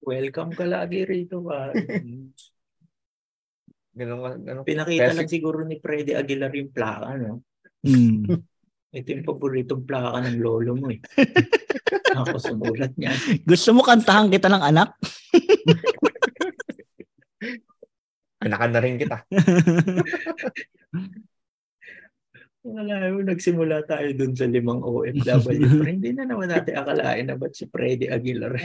[0.03, 1.47] Welcome ka lagi rito.
[1.47, 1.71] Ba?
[3.99, 7.47] Ganun, ano, Pinakita Kasi- lang siguro ni Freddy Aguilar yung plaka, no?
[7.87, 8.27] Mm.
[8.93, 11.01] Ito yung paboritong plaka ng lolo mo eh.
[12.13, 13.15] Tapos sumulat niya.
[13.41, 14.93] Gusto mo kantahan kita ng anak?
[18.43, 19.23] anakan na rin kita.
[22.69, 25.81] Wala, nagsimula tayo dun sa limang OFW.
[25.81, 28.61] Pero hindi na naman natin akalain na ba't si Freddy Aguilar.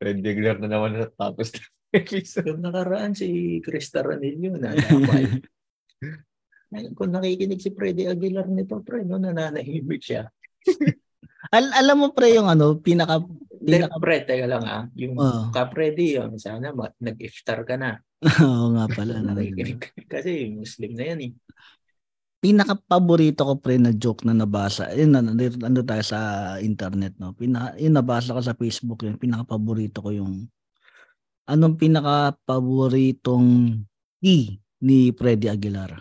[0.00, 1.60] Red Aguilar na naman natapos na
[1.92, 2.46] episode.
[2.50, 4.72] Yung nakaraan si Krista Ranillo na.
[6.70, 10.30] Ngayon, kung nakikinig si Freddy Aguilar nito, pre, no, nananahimik siya.
[11.56, 13.26] Al- alam mo pre yung ano, pinaka
[13.58, 14.86] pinaka pre, teka lang ah.
[14.94, 15.50] Yung Oo.
[15.50, 17.98] ka-Freddy, yun, sana ma- nag-iftar ka na.
[18.22, 19.18] Oo nga pala.
[19.18, 21.32] Nakikinig ka- Kasi Muslim na yan eh.
[22.40, 24.88] Pinaka paborito ko pre na joke na nabasa.
[24.96, 26.18] Yun ano, ano tayo sa
[26.58, 27.36] internet no.
[27.36, 29.20] Pinaka yun nabasa ko sa Facebook yun.
[29.20, 30.48] Pinaka paborito ko yung
[31.44, 33.76] anong pinaka paboritong
[34.24, 35.92] E ni Freddy Aguilar.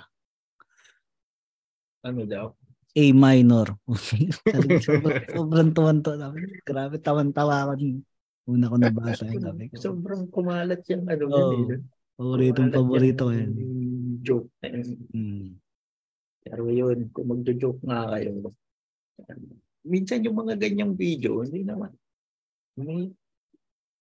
[2.08, 2.56] Ano daw?
[2.96, 3.76] A minor.
[5.36, 6.32] sobrang, tuwan-tuwa.
[6.64, 8.02] Grabe, tawan-tawa ako.
[8.50, 9.70] Una ko nabasa yun.
[9.76, 11.52] Sobrang kumalat yung ano Oo.
[11.54, 11.82] yun eh.
[12.20, 13.52] paboritong paborito ko yun.
[14.24, 14.52] Joke.
[15.16, 15.60] Mm.
[16.44, 18.52] Pero yun, kung magjo-joke nga kayo,
[19.84, 21.92] minsan yung mga ganyang video, hindi naman,
[22.80, 23.12] may,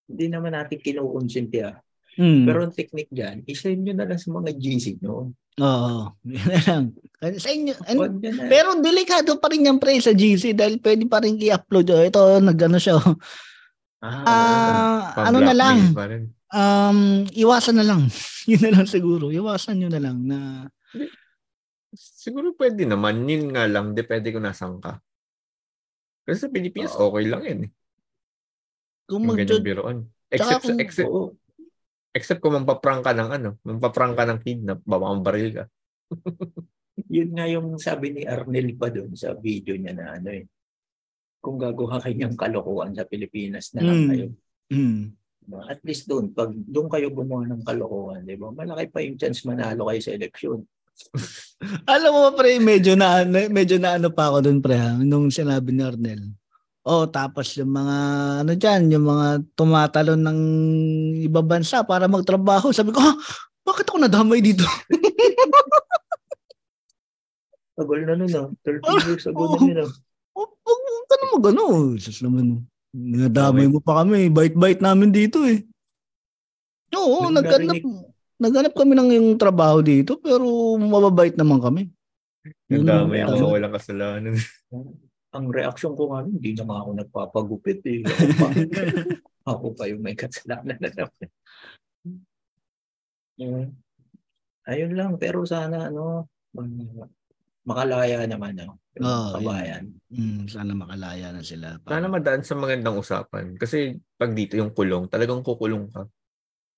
[0.09, 1.77] hindi naman natin kinukonsente ah.
[2.19, 2.51] Mm.
[2.51, 5.31] Pero ang technique dyan, isend nyo na lang sa mga GC nyo.
[5.59, 6.03] Oo.
[6.27, 6.85] Yun na lang.
[7.19, 8.01] Kasi Sa inyo, ano.
[8.51, 11.87] Pero delikado pa rin yung pre sa GC dahil pwede pa rin i-upload.
[11.95, 12.99] Oh, Ito, nag-ano siya.
[12.99, 13.15] oh.
[14.03, 15.95] ah, Ah, ano na lang,
[16.55, 18.07] um, iwasan na lang.
[18.51, 19.31] Yun na lang siguro.
[19.31, 20.39] Iwasan nyo na lang na
[21.95, 23.25] Siguro pwede naman.
[23.25, 25.01] Yun nga lang, depende kung nasan ka.
[26.29, 27.09] Kasi sa Pilipinas, Oo.
[27.09, 27.61] okay lang yan.
[27.65, 27.73] eh.
[29.09, 30.05] kung mag biroon.
[30.29, 31.33] Except, kung- except, oo.
[32.13, 35.65] except kung mampaprank ka ng ano, mampaprank ka ng kidnap, babang baril ka.
[37.17, 40.45] Yun nga yung sabi ni Arnel pa doon sa video niya na ano eh.
[41.41, 44.09] Kung gagawa kayo ng kalokohan sa Pilipinas na lang Mm.
[44.13, 44.27] kayo.
[44.69, 45.17] Hmm.
[45.41, 45.61] Diba?
[45.65, 48.53] At least doon, pag doon kayo gumawa ng kalokohan, di ba?
[48.53, 50.61] Malaki pa yung chance manalo kayo sa eleksyon.
[51.91, 55.71] Alam mo pre, medyo na medyo na ano pa ako doon pre ha, nung sinabi
[55.71, 56.23] ni Arnel.
[56.83, 57.97] Oh, tapos yung mga
[58.41, 60.41] ano diyan, yung mga tumatalon ng
[61.23, 62.73] ibang bansa para magtrabaho.
[62.73, 63.15] Sabi ko, ah,
[63.61, 64.65] bakit ako nadamay dito?
[67.77, 68.47] Tagal na nun ah.
[68.65, 69.55] 13 Ah, years ago oo.
[69.55, 69.91] na yun ah.
[70.35, 71.87] Oh, Huwag ka naman gano'n.
[71.99, 72.63] Sus naman.
[72.91, 74.29] Nadamay mo pa kami.
[74.29, 75.63] Bite-bite namin dito eh.
[76.95, 77.85] Oo, Nung naghanap, narinig-
[78.39, 80.47] naghanap kami ng yung trabaho dito pero
[80.79, 81.83] mababait naman kami.
[82.71, 84.35] Yung Yun dami ang- ang mga walang kasalanan.
[85.29, 88.01] Ang reaksyon ko nga, hindi na nga ako nagpapagupit eh.
[88.01, 88.49] Ako pa,
[89.53, 91.29] ako pa yung may kasalanan na naman.
[94.65, 96.33] Ayun lang, pero sana ano,
[97.69, 99.85] makalaya naman ano, yung Oo, kabayan.
[100.09, 101.77] Mm, sana makalaya na sila.
[101.85, 103.53] Sana madaan sa magandang usapan.
[103.61, 106.09] Kasi pag dito yung kulong, talagang kukulong ka.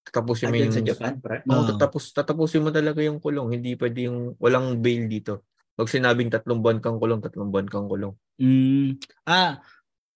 [0.07, 0.73] Tatapusin mo yung...
[0.75, 1.45] sa Japan, pre.
[1.45, 1.65] Oo.
[1.77, 3.53] tatapos, tatapusin mo talaga yung kulong.
[3.55, 5.47] Hindi pwede yung walang bail dito.
[5.77, 8.15] Pag sinabing tatlong buwan kang kulong, tatlong buwan kang kulong.
[8.41, 9.61] Mm, ah,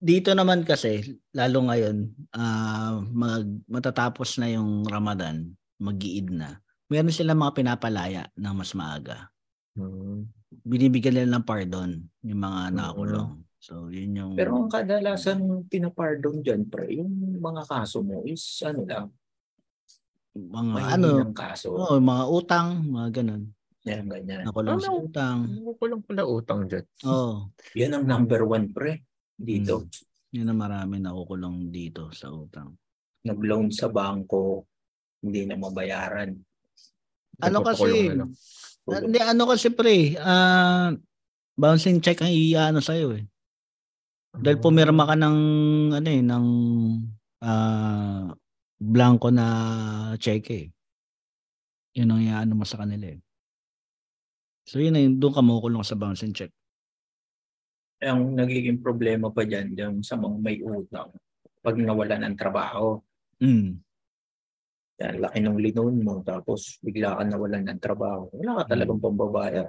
[0.01, 6.61] dito naman kasi, lalo ngayon, ah, mag, matatapos na yung Ramadan, mag-iid na.
[6.93, 9.32] Meron sila mga pinapalaya ng mas maaga.
[9.74, 10.28] Hmm.
[10.62, 12.74] Binibigyan nila ng pardon yung mga Mm.
[12.76, 13.30] nakakulong.
[13.64, 14.32] So, yun yung...
[14.37, 19.09] Pero ang kadalasan pinapardon dyan, pre, yung mga kaso mo is ano lang,
[20.35, 21.70] mga may ano, ng kaso.
[21.72, 23.43] oh, mga utang, mga ganun.
[23.85, 24.49] Yan, ganyan.
[24.49, 25.05] Nakulong sa Ano?
[25.05, 25.39] utang.
[25.62, 26.85] Kukulong pala utang dyan.
[27.05, 29.05] Oh, Yan ang number one, pre.
[29.35, 29.87] Dito.
[30.30, 32.74] yun ang marami nakukulong dito sa utang.
[33.22, 34.66] Nag-loan sa bangko,
[35.20, 36.35] hindi na mabayaran.
[37.39, 38.35] Ano kasi, lang.
[38.85, 40.91] Ah, Hindi, ano kasi pre, ah,
[41.55, 43.24] bouncing check ang iano sa'yo eh.
[44.35, 45.39] Dahil pumirma ka ng,
[45.95, 46.47] ano eh, ng
[47.41, 48.28] ah,
[48.78, 49.46] blanco na
[50.18, 50.66] check eh.
[51.94, 53.20] Yun ang iano mo sa kanila eh.
[54.66, 56.50] So yun yun, doon ka makukulong sa bouncing check.
[58.02, 61.12] Ang nagiging problema pa dyan, yung sa mga may utang,
[61.64, 63.00] pag nawala ng trabaho,
[63.40, 63.82] Mm.
[64.94, 69.68] yan, laki ng linon mo, tapos bigla ka nawalan ng trabaho, wala ka talagang pambabayad.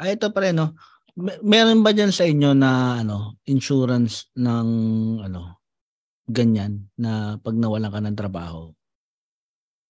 [0.00, 0.76] Ah, ito pa rin, no?
[1.16, 4.68] Mer- meron ba dyan sa inyo na ano, insurance ng
[5.24, 5.59] ano,
[6.30, 8.70] ganyan na pag nawalan ka ng trabaho?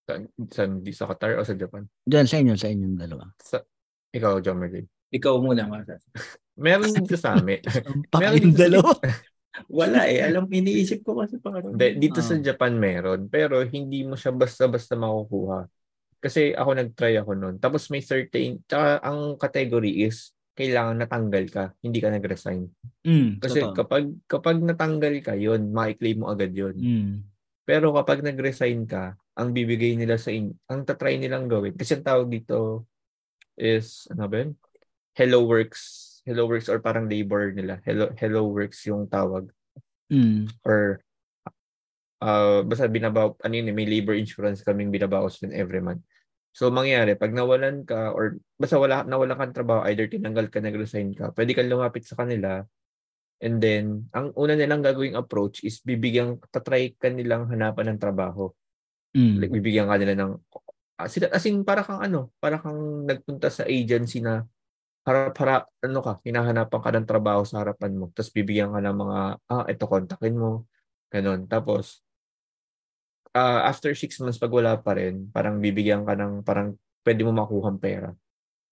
[0.09, 1.85] Saan, saan, di sa Qatar o sa Japan?
[2.03, 3.25] Diyan sa inyo, sa inyong dalawa.
[3.39, 3.63] Sa,
[4.11, 4.89] ikaw, John Merlin.
[5.11, 6.01] Ikaw muna, Masa.
[6.61, 7.61] Meron dito sa amin.
[8.21, 8.93] Meron yung dito sa- dalawa.
[9.81, 10.23] Wala eh.
[10.23, 11.59] Alam, iniisip ko kasi pa.
[11.59, 12.43] Hindi, dito sa Ah.
[12.43, 15.67] Japan meron, pero hindi mo siya basta-basta makukuha.
[16.23, 17.57] Kasi ako nag-try ako noon.
[17.59, 20.31] Tapos may certain, tsaka ang category is
[20.61, 22.69] kailangan natanggal ka, hindi ka nag-resign.
[23.01, 23.77] Mm, Kasi totoo.
[23.81, 26.77] kapag kapag natanggal ka yon, makiklaim mo agad yon.
[26.77, 27.13] Mm.
[27.65, 32.05] Pero kapag nag-resign ka, ang bibigay nila sa inyo, ang tatry nilang gawin, kasi ang
[32.05, 32.85] tawag dito
[33.57, 34.53] is, ano ba yun?
[35.17, 36.21] Hello Works.
[36.29, 37.81] Hello Works or parang labor nila.
[37.89, 39.49] Hello, Hello Works yung tawag.
[40.13, 40.45] Mm.
[40.67, 41.01] Or,
[42.21, 46.05] uh, basta binabaw, ano yun, may labor insurance kaming binabawas din every month.
[46.61, 51.17] So, mangyari, pag nawalan ka or basta wala, nawalan kang trabaho, either tinanggal ka, nag-resign
[51.17, 52.61] ka, pwede kang lumapit sa kanila
[53.41, 58.53] And then, ang una nilang gagawing approach is bibigyan, tatry ka nilang hanapan ng trabaho.
[59.17, 59.41] Mm.
[59.41, 60.33] Like, bibigyan ka nila ng,
[61.01, 64.45] ah, sila, as in, para kang ano, para kang nagpunta sa agency na
[65.09, 68.13] harap-harap, ano ka, hinahanapan ka ng trabaho sa harapan mo.
[68.13, 70.69] Tapos bibigyan ka ng mga, ah, ito, kontakin mo.
[71.09, 71.49] Ganon.
[71.49, 72.05] Tapos,
[73.33, 76.75] ah, after six months, pag wala pa rin, parang bibigyan ka ng, parang
[77.05, 78.11] pwede mo makuhang pera.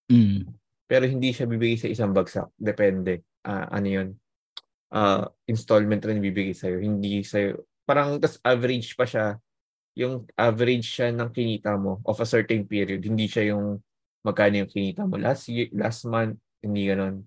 [0.08, 0.48] Mm.
[0.88, 2.48] Pero hindi siya bibigay sa isang bagsak.
[2.56, 3.22] Depende.
[3.44, 4.08] Ah, ano yun?
[4.88, 6.80] Ah, installment rin bibigay sa'yo.
[6.80, 7.60] Hindi sa'yo.
[7.84, 9.36] Parang tas average pa siya.
[9.98, 13.04] Yung average siya ng kinita mo of a certain period.
[13.04, 13.80] Hindi siya yung
[14.24, 16.40] magkano yung kinita mo last year, last month.
[16.64, 17.24] Hindi ganun.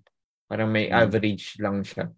[0.50, 1.06] Parang may Hmm.
[1.06, 2.10] average lang siya.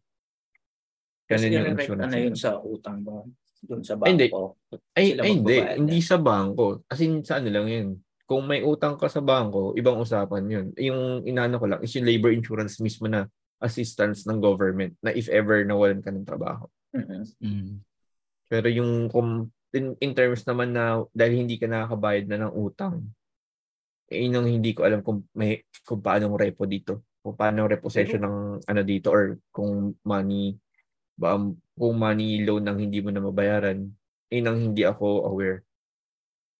[1.24, 2.04] Kasi Ganun yung direct insurance.
[2.04, 3.24] ano yun sa utang ba?
[3.64, 4.26] Doon sa Ay, hindi.
[4.28, 4.44] bangko.
[4.92, 5.56] Ay, ay hindi.
[5.56, 6.08] magbabayad Hindi na.
[6.08, 6.66] sa bangko.
[6.88, 7.88] As in, sa ano lang yun.
[8.24, 10.66] Kung may utang ka sa bangko, ibang usapan yun.
[10.80, 13.28] Yung inano ko lang is yung labor insurance mismo na
[13.60, 16.68] assistance ng government na if ever nawalan ka ng trabaho.
[16.92, 17.22] Mhm.
[17.40, 17.74] Mm.
[18.48, 23.02] Pero yung kung in, in terms naman na dahil hindi ka nakakabayad na ng utang,
[24.12, 27.08] eh yun ang hindi ko alam kung may kung paano repo dito.
[27.24, 28.36] Kung paano repossession ng
[28.68, 30.52] ano dito or kung money
[31.18, 31.38] ba
[31.78, 33.90] kung money loan ang hindi mo na mabayaran,
[34.30, 35.62] yun ang hindi ako aware.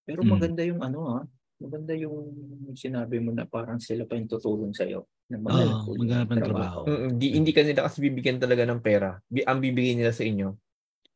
[0.09, 0.31] Pero Mm.
[0.37, 1.21] maganda yung ano ha.
[1.65, 2.35] Maganda yung
[2.77, 5.09] sinabi mo na parang sila pa yung tutulong sa'yo.
[5.33, 6.81] Na Oo, maghanap ulit maghanap ng ng trabaho.
[6.85, 9.17] Mm, Hindi, hindi ka nila kasi bibigyan talaga ng pera.
[9.29, 10.49] Bi- ang bibigyan nila sa inyo,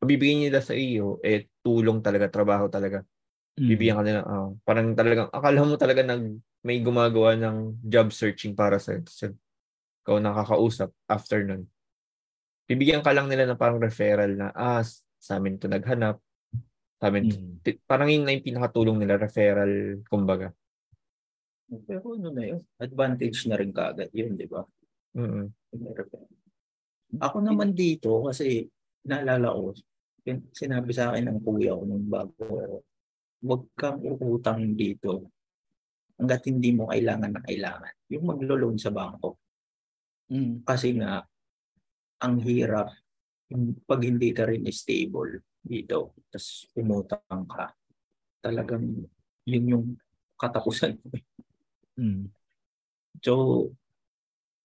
[0.01, 3.05] ang bibigyan nila sa iyo, eh, tulong talaga, trabaho talaga.
[3.57, 3.69] Mm.
[3.69, 6.23] Bibigyan ka nila, ah, parang talagang, akala mo talaga nag,
[6.65, 9.33] may gumagawa ng job searching para sa Tapos
[10.03, 11.67] ikaw nakakausap after nun.
[12.69, 14.85] Bibigyan ka lang nila ng parang referral na, ah,
[15.17, 16.21] sa amin to naghanap.
[17.01, 17.65] Sa amin, Mm.
[17.65, 20.53] ti- parang yun na yung pinakatulong nila, referral, kumbaga.
[21.65, 24.61] Pero ano na yun, advantage na rin kagad yun, di ba?
[25.17, 25.49] Mm-mm.
[27.17, 28.69] Ako naman dito kasi
[29.05, 29.73] naalala ko,
[30.53, 32.85] sinabi sa akin ng kuya ko nung bago,
[33.41, 35.29] huwag kang uutang dito
[36.19, 37.93] hanggat hindi mo kailangan na kailangan.
[38.11, 39.39] Yung maglo-loan sa bangko.
[40.29, 40.67] Mm.
[40.67, 41.25] Kasi nga,
[42.19, 42.91] ang hirap
[43.87, 47.73] pag hindi ka rin stable dito, tapos umutang ka.
[48.39, 48.85] Talagang
[49.49, 49.85] yun yung
[50.37, 50.95] katapusan.
[51.99, 52.29] Mm.
[53.19, 53.33] So,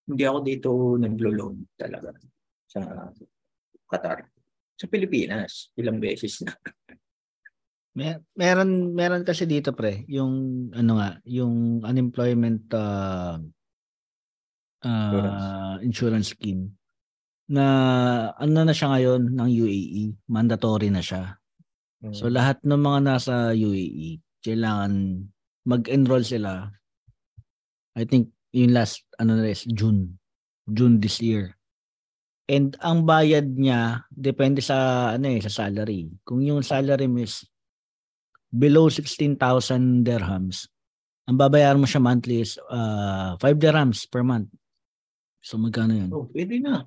[0.05, 2.13] hindi ako dito naglo-loan talaga
[2.69, 3.11] sa
[3.89, 4.29] Qatar.
[4.77, 6.53] Sa Pilipinas, ilang beses na.
[7.99, 13.39] Mer- meron meron kasi dito pre, yung ano nga, yung unemployment uh,
[14.83, 16.75] uh, insurance scheme
[17.51, 17.65] na
[18.41, 21.37] ano na siya ngayon ng UAE, mandatory na siya.
[22.01, 22.15] Mm.
[22.17, 25.25] So lahat ng mga nasa UAE, kailangan
[25.69, 26.73] mag-enroll sila.
[27.97, 30.17] I think yung last ano na is June.
[30.69, 31.57] June this year.
[32.45, 36.13] And ang bayad niya depende sa ano eh sa salary.
[36.25, 37.45] Kung yung salary mo is
[38.53, 39.41] below 16,000
[40.05, 40.69] dirhams,
[41.25, 44.53] ang babayaran mo siya monthly is uh, 5 dirhams per month.
[45.41, 46.11] So magkano yun?
[46.13, 46.85] Oh, pwede na.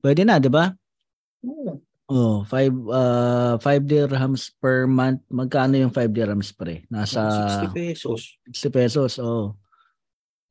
[0.00, 0.72] Pwede na, 'di ba?
[1.44, 1.80] Oo.
[2.10, 5.22] Oh, 5 uh 5 dirhams per month.
[5.30, 6.82] Magkano yung 5 dirhams pre?
[6.90, 7.22] Nasa
[7.70, 8.20] 60 pesos.
[8.50, 9.12] 60 pesos.
[9.22, 9.54] Oh.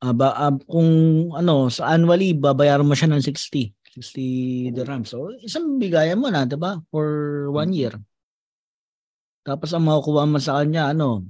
[0.00, 0.88] Ah, ba, ah, kung
[1.36, 3.76] ano, sa annually babayaran mo siya ng 60.
[3.92, 5.12] 60 dirhams.
[5.12, 6.80] So, isang bigayan mo na, 'di ba?
[6.88, 7.06] For
[7.52, 7.92] one year.
[9.44, 11.28] Tapos ang makukuha mo sa kanya, ano,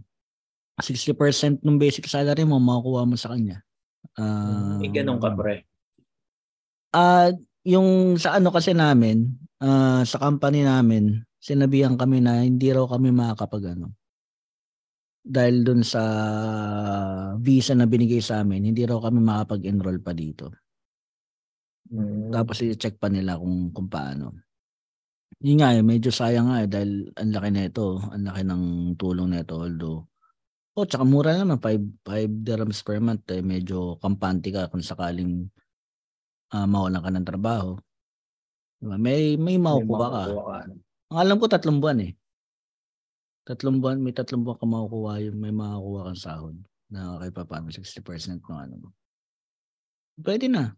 [0.78, 3.66] 60% ng basic salary mo makukuha mo sa kanya.
[4.14, 5.66] Ah, May ganun ka, pre.
[6.94, 7.34] Ah,
[7.64, 9.28] yung sa ano kasi namin,
[9.60, 13.96] ah, sa company namin, sinabihan kami na hindi raw kami makakapag ano.
[15.20, 16.00] Dahil dun sa
[17.36, 20.48] visa na binigay sa amin, hindi raw kami makapag-enroll pa dito.
[21.92, 22.32] Mm.
[22.32, 24.32] Tapos i-check pa nila kung kung paano.
[25.40, 28.64] Yun nga eh, medyo sayang nga eh dahil ang laki na ito, ang laki ng
[29.00, 30.10] tulong na ito although
[30.78, 35.50] Oh, tsaka mura naman 5 5 dirhams per month eh medyo kampante ka kung sakaling
[36.50, 37.78] ah mawalan ka ng trabaho.
[38.80, 38.96] Diba?
[38.96, 40.22] May may makukuha ka.
[40.30, 40.58] makukuha.
[41.10, 42.12] Ang alam ko tatlong buwan eh.
[43.44, 46.56] Tatlong buwan, may tatlong buwan ka makukuha yung may makakuha kang sahod
[46.90, 48.88] na kay paano 60% ng ano mo.
[50.20, 50.74] Pwede na.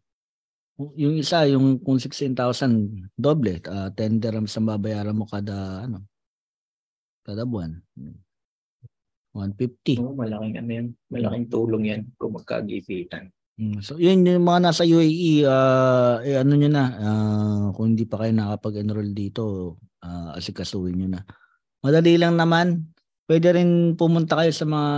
[0.77, 3.61] Yung isa, yung kung 16,000, doble.
[3.69, 6.05] Uh, 10 dirhams ang babayaran mo kada, ano,
[7.23, 7.77] kada buwan.
[9.33, 10.01] 150.
[10.01, 10.87] Oo, malaking ano yan.
[11.09, 13.33] Malaking tulong yan kung magkagipitan.
[13.61, 18.09] Mm, So, yun yung mga nasa UAE, uh, eh, ano nyo na, uh, kung hindi
[18.09, 21.21] pa kayo nakapag-enroll dito, uh, asikasuhin nyo na.
[21.85, 22.89] Madali lang naman.
[23.29, 24.91] Pwede rin pumunta kayo sa mga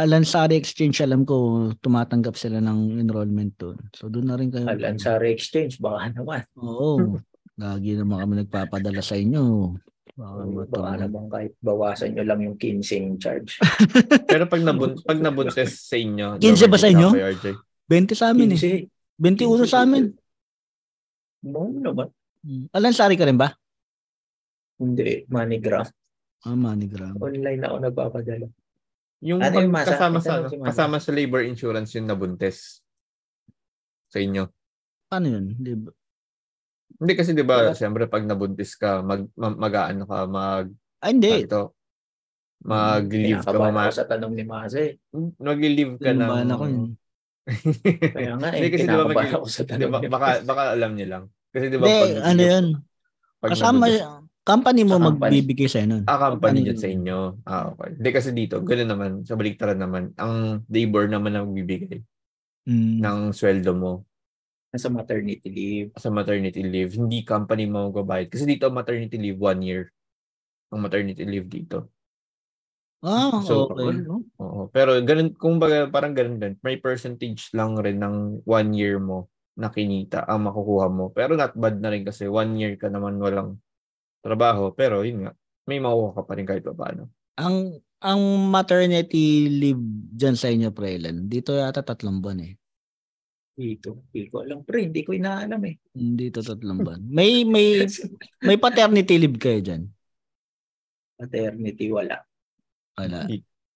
[0.00, 3.76] Alansari Exchange, alam ko, tumatanggap sila ng enrollment doon.
[3.92, 4.64] So, doon na rin kayo.
[4.64, 6.40] Alansari Exchange, baka naman.
[6.56, 7.20] Oo.
[7.60, 9.76] Lagi naman kami nagpapadala sa inyo.
[10.16, 10.80] Baka matuwa.
[10.88, 13.60] baka naman kahit bawasan nyo lang yung 15 charge.
[14.32, 17.08] Pero pag nabun pag nabuntes sa inyo, 15 ba sa inyo?
[17.12, 17.46] RJ?
[17.90, 18.86] 20 sa amin eh.
[19.18, 19.18] 15.
[19.18, 20.14] 21 sa amin.
[21.50, 22.08] Oo naman.
[22.46, 22.70] Mm.
[22.70, 23.50] Alansari ka rin ba?
[24.80, 25.84] Hindi, MoneyGram.
[26.46, 27.18] Ah, MoneyGram.
[27.20, 28.46] Online ako nagpapadala.
[29.20, 29.92] Yung Ano yung masa?
[29.92, 32.80] kasama Ito sa lang si kasama sa labor insurance yung nabuntes
[34.08, 34.48] sa inyo.
[35.12, 35.52] Paano yun?
[35.60, 35.92] Di ba?
[37.00, 37.76] Hindi kasi 'di ba, Wala.
[37.76, 40.66] syempre pag nabuntis ka, mag ma- mag-aano ka, mag
[41.04, 41.44] Ah, hindi.
[41.44, 41.76] ito,
[42.64, 45.00] mag-leave ka mama, ako sa tanong ni Mase.
[45.40, 46.99] mag-leave ka ng ako yun.
[48.14, 50.08] Kaya nga Hindi eh, kasi di ba kinakabahan mag- ako sa Di tanong ba, ni
[50.08, 51.24] baka baka alam niyo lang.
[51.50, 52.66] Kasi 'di ba Hindi, ano yun?
[53.40, 53.84] pag Kasama,
[54.40, 55.30] company mo Sa company.
[55.32, 56.02] magbibigay sa'yo nun.
[56.04, 56.78] Ah, company Company.
[56.78, 57.18] sa inyo.
[57.44, 57.90] Ah, okay.
[57.96, 62.00] Hindi kasi dito, gano'n naman, sa baliktaran naman, ang labor naman ang magbibigay
[62.68, 63.00] Mm.
[63.00, 64.04] ng sweldo mo
[64.70, 65.88] Nasa maternity leave.
[65.98, 66.94] sa maternity leave.
[66.94, 68.30] Hindi company mo magbabayad.
[68.30, 69.82] Kasi dito, maternity leave, one year.
[70.70, 71.90] Ang maternity leave dito.
[73.00, 74.04] Ah, So, okay.
[74.40, 74.68] Oo.
[74.68, 76.54] Pero ganun, kung baga, parang ganun din.
[76.60, 81.08] May percentage lang rin ng one year mo na kinita ang makukuha mo.
[81.12, 83.56] Pero not bad na rin kasi one year ka naman walang
[84.20, 84.72] trabaho.
[84.76, 85.32] Pero yun nga,
[85.64, 87.08] may makukuha ka pa rin kahit pa paano.
[87.40, 89.84] Ang ang maternity leave
[90.16, 92.52] dyan sa inyo, Prelan, dito yata tatlong buwan eh.
[93.60, 94.08] Dito.
[94.08, 94.64] Hindi ko alam.
[94.64, 95.76] Pre, hindi ko inaalam eh.
[95.92, 97.00] Dito tatlong buwan.
[97.04, 97.84] May, may,
[98.48, 99.82] may paternity leave kayo dyan?
[101.20, 102.24] Maternity, wala.
[103.00, 103.24] Wala.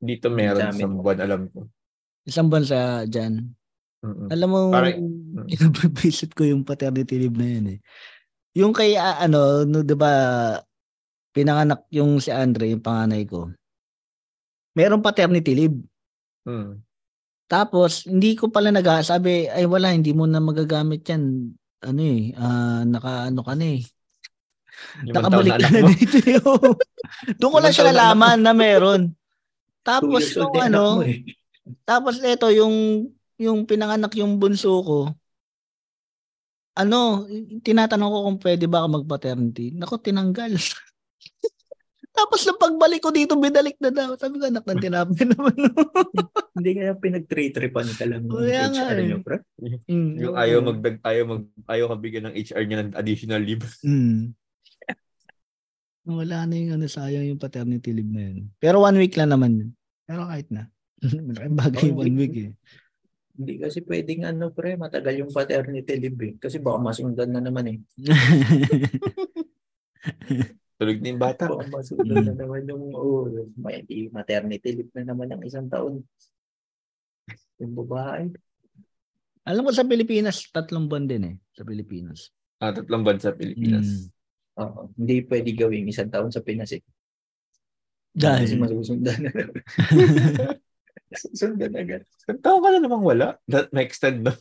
[0.05, 1.65] Dito meron Sa buwan, alam ko.
[2.29, 3.57] Isang buwan sa dyan.
[4.05, 4.29] Mm-mm.
[4.29, 5.01] Alam mo, Parang-
[6.05, 7.79] visit ko yung paternity leave na yun eh.
[8.55, 10.13] Yung kay, ah, ano, no, di ba,
[11.33, 13.49] pinanganak yung si Andre, yung panganay ko.
[14.77, 15.79] Meron paternity leave.
[16.45, 16.85] Mm.
[17.49, 21.57] Tapos, hindi ko pala nag sabi, ay wala, hindi mo na magagamit yan.
[21.85, 23.85] Ano eh, ah, naka, ano ka na eh.
[25.05, 26.17] Nakabalik na na dito.
[26.23, 26.39] eh.
[27.41, 29.03] Doon ko lang siya nalaman na meron.
[29.85, 31.21] Tapos yung ano, eh.
[31.85, 34.99] tapos ito yung yung pinanganak yung bunso ko.
[36.75, 37.29] Ano,
[37.63, 39.71] tinatanong ko kung pwede ba ako mag-paternity.
[39.75, 40.59] Nako, tinanggal.
[42.15, 44.15] Tapos nung pagbalik ko dito, binalik na daw.
[44.15, 45.55] Sabi ko, anak ng tinapay naman.
[46.55, 49.07] Hindi kaya pinag-tri-tripan ka lang ng Kaya nga HR eh.
[49.07, 49.37] nyo, pre.
[49.91, 50.13] mm.
[50.23, 53.67] Yung ayaw magdag ayaw mag ayaw ka bigyan ng HR niya ng additional leave.
[53.83, 54.31] Mm.
[56.05, 58.53] Wala na yung ano, sayang yung paternity leave na yun.
[58.61, 59.71] Pero one week lang naman yun.
[60.05, 60.69] Pero kahit na.
[61.01, 62.53] Malaking bagay Oh, one week eh.
[63.35, 66.33] Hindi kasi pwedeng ano, pre, matagal yung paternity leave eh.
[66.37, 67.79] Kasi baka masundan na naman eh.
[70.79, 71.49] Tulog na yung bata.
[71.49, 73.25] Baka masundan na naman yung oh,
[73.57, 73.81] may
[74.13, 76.05] maternity leave na naman ng isang taon.
[77.65, 78.29] Yung babae.
[79.49, 81.37] Alam ko sa Pilipinas, tatlong buwan din eh.
[81.57, 82.29] Sa Pilipinas.
[82.61, 83.89] Ah, tatlong buwan sa Pilipinas.
[83.89, 84.14] Mm.
[84.61, 84.91] Oo.
[84.95, 86.83] Hindi pwede gawing isang taon sa Pinas eh.
[88.15, 89.31] Dahil, Kasi masusundan na.
[91.27, 92.03] Susundan agad.
[92.07, 93.39] Isang taon ka na namang wala.
[93.51, 94.35] That may extend na.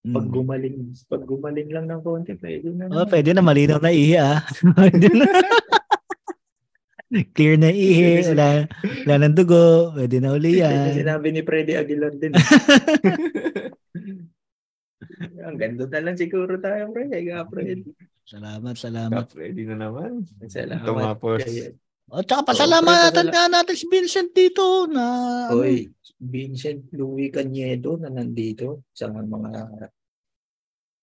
[0.00, 0.32] Pag mm.
[0.32, 0.76] gumaling,
[1.12, 2.88] pag gumaling lang ng konti, pwede na.
[2.88, 4.40] Oh, pwede na malinaw na ihi ah.
[4.72, 5.28] Pwede na.
[7.10, 8.70] Clear na ihi, wala,
[9.02, 10.94] wala ng dugo, pwede na uli yan.
[10.94, 12.32] sinabi ni Freddy Aguilar din.
[15.44, 17.10] Ang ganda na lang siguro tayo, pre.
[17.10, 17.92] Kaya, Freddy.
[18.30, 19.26] Salamat, salamat.
[19.34, 20.22] Ready na naman.
[20.46, 20.86] Salamat.
[20.86, 21.42] Tumapos.
[21.42, 25.04] Tsaka Oo, pasalamatan pre, nga natin si Vincent dito na
[25.46, 29.90] ano, Oy, Vincent Louis Cañedo na nandito sa mga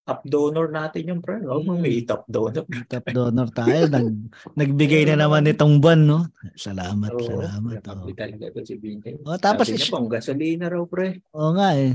[0.03, 1.43] top donor natin yung pre.
[1.43, 1.79] Oh, Mm.
[1.79, 2.63] may top donor.
[2.87, 3.91] top donor tayo.
[3.91, 4.07] Nag,
[4.55, 6.19] nagbigay na naman itong buwan, no?
[6.55, 7.83] Salamat, Oo, salamat.
[7.87, 8.07] Oh.
[8.15, 9.19] talaga si Vincent.
[9.27, 11.19] O, tapos, Sabi niya, pang gasolina raw, pre.
[11.35, 11.91] oo nga eh.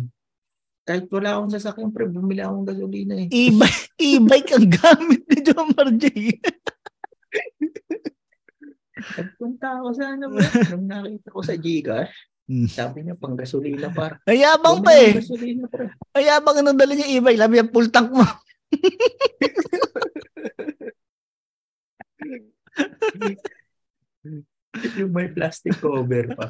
[0.82, 3.30] Kahit wala akong sasakyan, pre, bumili akong gasolina eh.
[3.30, 6.42] E-bike, e-bike ang gamit ni John Marjay.
[9.02, 10.46] Nagpunta ako sa ano, pre.
[10.74, 12.66] Nung nakita ko sa Gcash, Hmm.
[12.66, 14.18] sabi niya, pang gasolina par.
[14.26, 15.14] Ay, yabang pa eh.
[15.14, 15.94] Gasolina, pre.
[16.10, 17.38] Ay, yabang nung dala niya e-bike.
[17.38, 18.26] Labi ang full tank mo.
[22.18, 22.50] Yung
[24.98, 26.46] yung may plastic cover pa.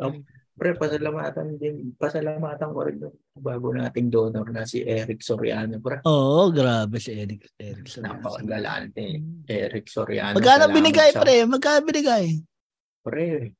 [0.00, 0.24] Um,
[0.58, 1.94] pre, pasalamatan din.
[1.94, 5.78] Pasalamatan ko rin yung bago nating donor na si Eric Soriano.
[5.78, 7.54] Pre, Oo, grabe si Eric.
[7.54, 8.18] Eric Soriano.
[8.18, 9.04] napakagalante.
[9.46, 10.34] Eric Soriano.
[10.34, 11.46] Magkano binigay, sa- pre?
[11.46, 12.24] Magkano binigay?
[13.00, 13.54] Pre,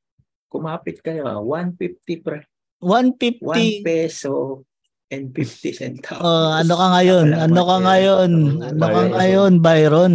[0.46, 1.24] kumapit kayo.
[1.24, 1.38] ah.
[1.38, 2.42] 150 pre.
[2.82, 3.42] 150.
[3.42, 4.66] 1 peso
[5.08, 6.20] and 50 centavos.
[6.20, 7.26] Oh, ano ka ngayon?
[7.32, 8.30] Ano ka ngayon?
[8.60, 9.10] Ano ka Byron.
[9.14, 10.12] ngayon, Byron?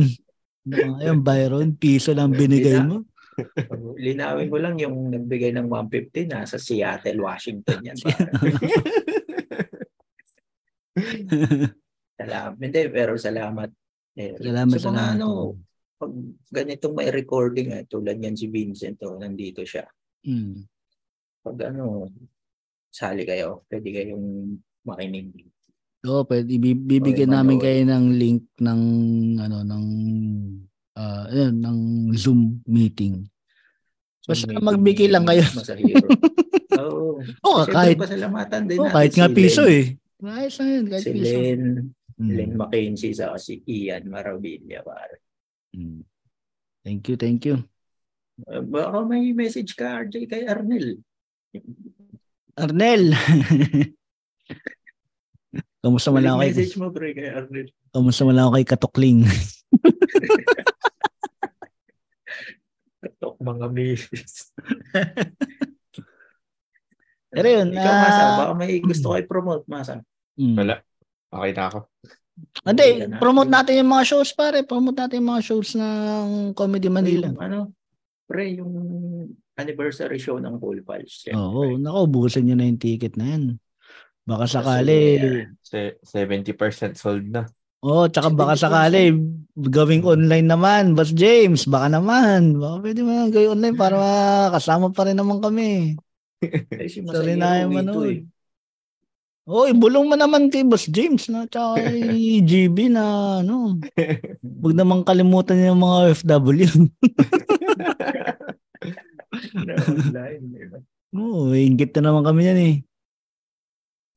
[0.63, 1.67] Ano ka ngayon, Byron?
[1.75, 3.03] Piso lang binigay mo?
[4.05, 7.97] Linawin ko lang yung nagbigay ng 150 nasa Seattle, Washington yan.
[12.19, 12.55] salamat.
[12.61, 13.69] Hindi, pero salamat.
[14.13, 15.57] Eh, Salamat, sa mga ano,
[15.97, 16.11] pag
[16.53, 19.89] ganitong may recording eh, tulad yan si Vincent, oh, nandito siya.
[20.21, 20.69] Hmm.
[21.41, 22.07] Pag ano,
[22.93, 24.53] sali kayo, pwede kayong
[24.85, 25.33] makinig.
[26.03, 28.81] Oo, pwede ibi- bibigyan Okay, namin kayo ng link ng
[29.39, 29.85] ano ng
[30.93, 31.79] ah ayun, ng
[32.13, 33.25] Zoom meeting.
[34.23, 35.43] Basta May magbigay lang kayo.
[35.51, 36.07] Masahiro.
[36.83, 37.19] Oo.
[37.21, 39.75] Oo, Siyempre, kahit pasalamatan din oh, natin kahit nga si piso Len.
[39.75, 39.85] eh.
[40.23, 41.37] Ayos lang yun, kahit Si piso.
[41.37, 41.61] Len,
[42.13, 42.29] Hmm.
[42.29, 44.85] Len Mackenzie sa si Ian Maravilla.
[44.85, 45.17] Pare.
[45.73, 46.05] Hmm.
[46.85, 47.65] Thank you, thank you.
[48.45, 51.01] Uh, baka may message ka, RJ, kay Arnel.
[52.53, 53.17] Arnel.
[55.83, 57.67] Kamusta mo lang ako kay message mo, pre, kay Arnel.
[57.89, 59.19] Kamusta mo lang ako kay Katukling?
[63.43, 64.49] Mga misis.
[67.33, 69.99] Pero yun, Ikaw, ah, Masa, baka may gusto ko i-promote, Masa.
[70.37, 70.55] Hmm.
[70.55, 70.79] Wala.
[71.33, 71.79] Okay na ako.
[72.65, 73.17] Hindi, na.
[73.21, 74.65] promote natin yung mga shows pare.
[74.65, 77.29] Promote natin yung mga shows ng Comedy Manila.
[77.29, 77.59] Yung, ano,
[78.29, 78.73] pre, yung
[79.57, 81.29] anniversary show ng Cool Pals.
[81.33, 83.43] Oo, nako, bukasan nyo na yung ticket na yan.
[84.23, 85.19] Baka sakali.
[85.61, 87.43] Se- 70% sold na.
[87.83, 88.63] Oh, tsaka baka 70%.
[88.63, 89.03] sakali
[89.53, 91.67] gawing online naman, Boss James.
[91.67, 92.55] Baka naman.
[92.55, 93.99] Baka pwede mo gawin online para
[94.55, 95.99] kasama pa rin naman kami.
[96.43, 98.03] Eh, si Sorry na yung manood.
[98.11, 98.19] eh.
[99.47, 103.03] Oo, ibulong mo naman kay Boss James na tsaka kay GB na
[103.39, 103.79] ano.
[104.43, 106.67] Huwag naman kalimutan yung mga OFW.
[111.15, 112.75] Oo, oh, ingit na naman kami yan eh.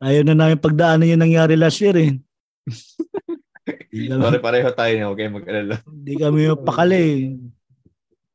[0.02, 2.18] Ayaw na namin pagdaanan yung nangyari last year eh.
[3.96, 5.04] Di kami, Pare-pareho tayo na.
[5.06, 5.76] Huwag kayong mag-alala.
[5.86, 7.20] di kami pakali eh.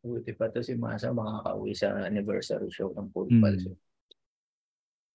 [0.01, 3.39] Buti pa to si Masa makakauwi sa anniversary show ng Cool Hmm.
[3.39, 3.63] Pals.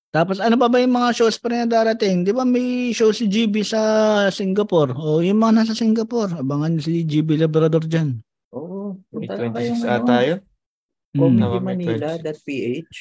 [0.09, 2.23] Tapos ano pa ba yung mga shows pa rin na darating?
[2.23, 3.83] Di ba may show si GB sa
[4.31, 4.95] Singapore?
[4.95, 8.23] O yung mga nasa Singapore, abangan si GB Labrador dyan.
[8.51, 8.97] Oo.
[9.13, 10.41] May lang kayong 26 ata yun.
[11.13, 11.37] Hmm.
[11.37, 12.99] Tama, may comedymanila.ph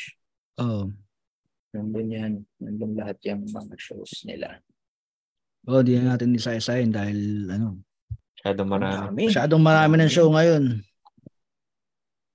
[0.57, 0.81] Oo.
[1.71, 2.31] Nandun yan.
[2.57, 4.59] Nandun lahat yung mga shows nila.
[5.65, 7.81] Oh, di na natin isa-isahin dahil ano,
[8.37, 9.21] Masyadong marami.
[9.25, 10.85] Masyadong marami ng show ngayon.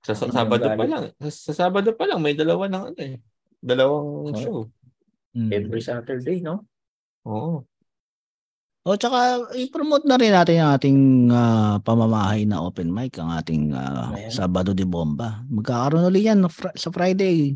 [0.03, 1.03] Sa, sa Ano Sabado pa lang.
[1.15, 3.15] Sa, sa Sabado pa lang, may dalawa ng ano eh.
[3.57, 4.35] Dalawang Oh.
[4.35, 4.57] show.
[5.31, 5.47] Hmm.
[5.47, 6.67] Every Saturday, no?
[7.23, 7.63] Oo.
[8.81, 13.71] O tsaka i-promote na rin natin ang ating ah, pamamahay na open mic, ang ating
[13.71, 14.27] Ayan.
[14.27, 15.45] Sabado de Bomba.
[15.47, 17.55] Magkakaroon ulit yan fr- sa Friday.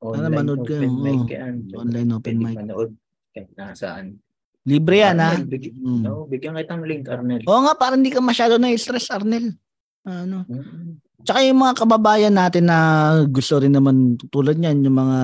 [0.00, 1.30] Online manood kayo, open mic oo.
[1.30, 1.54] yan.
[1.70, 2.56] Online open Pwede mic.
[2.58, 2.90] manood
[3.30, 4.18] kahit nasaan.
[4.66, 5.30] Libre yan ha.
[5.32, 6.02] Arnel, big- Mm.
[6.02, 7.46] no, bigyan kitang link, Arnel.
[7.46, 9.54] Oo nga, parang hindi ka masyado na-stress, Arnel.
[10.02, 10.42] Ano?
[10.50, 10.98] Mm.
[11.26, 12.78] Tsaka yung mga kababayan natin na
[13.26, 15.18] gusto rin naman tulad niyan, yung mga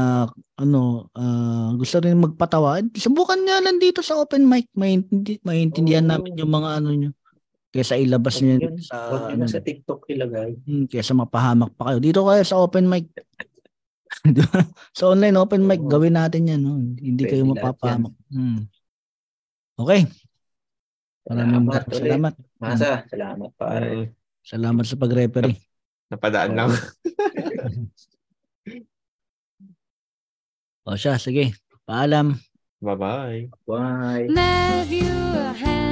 [0.59, 4.67] ano, ah, gusto rin magpatawa, subukan niya lang dito sa open mic.
[4.75, 6.13] Maintindi, maintindihan Oo.
[6.19, 7.11] namin yung mga ano niyo.
[7.73, 8.77] Kesa ilabas niyo yun.
[8.83, 10.59] sa ano, sa TikTok ilagay.
[10.67, 11.99] Hmm, kesa mapahamak pa kayo.
[12.03, 13.07] Dito kayo sa open mic.
[14.93, 15.89] Sa online open mic, Oo.
[15.89, 16.61] gawin natin yan.
[16.61, 16.77] No?
[16.77, 18.13] Hindi kayo Pwede lahat mapapahamak.
[18.29, 18.61] Hmm.
[19.83, 20.07] Okay.
[21.23, 22.01] Maraming Salamat maraming ulit.
[22.03, 22.35] salamat.
[22.59, 23.91] Masa, salamat pare.
[23.91, 24.07] Mm,
[24.43, 25.59] Salamat sa pag-referee.
[26.11, 26.71] napadaan lang.
[30.83, 31.55] O siya, sige.
[31.87, 32.35] Paalam.
[32.83, 33.55] Bye-bye.
[33.71, 34.27] Bye.
[34.27, 35.07] Matthew
[35.63, 35.92] Hanjing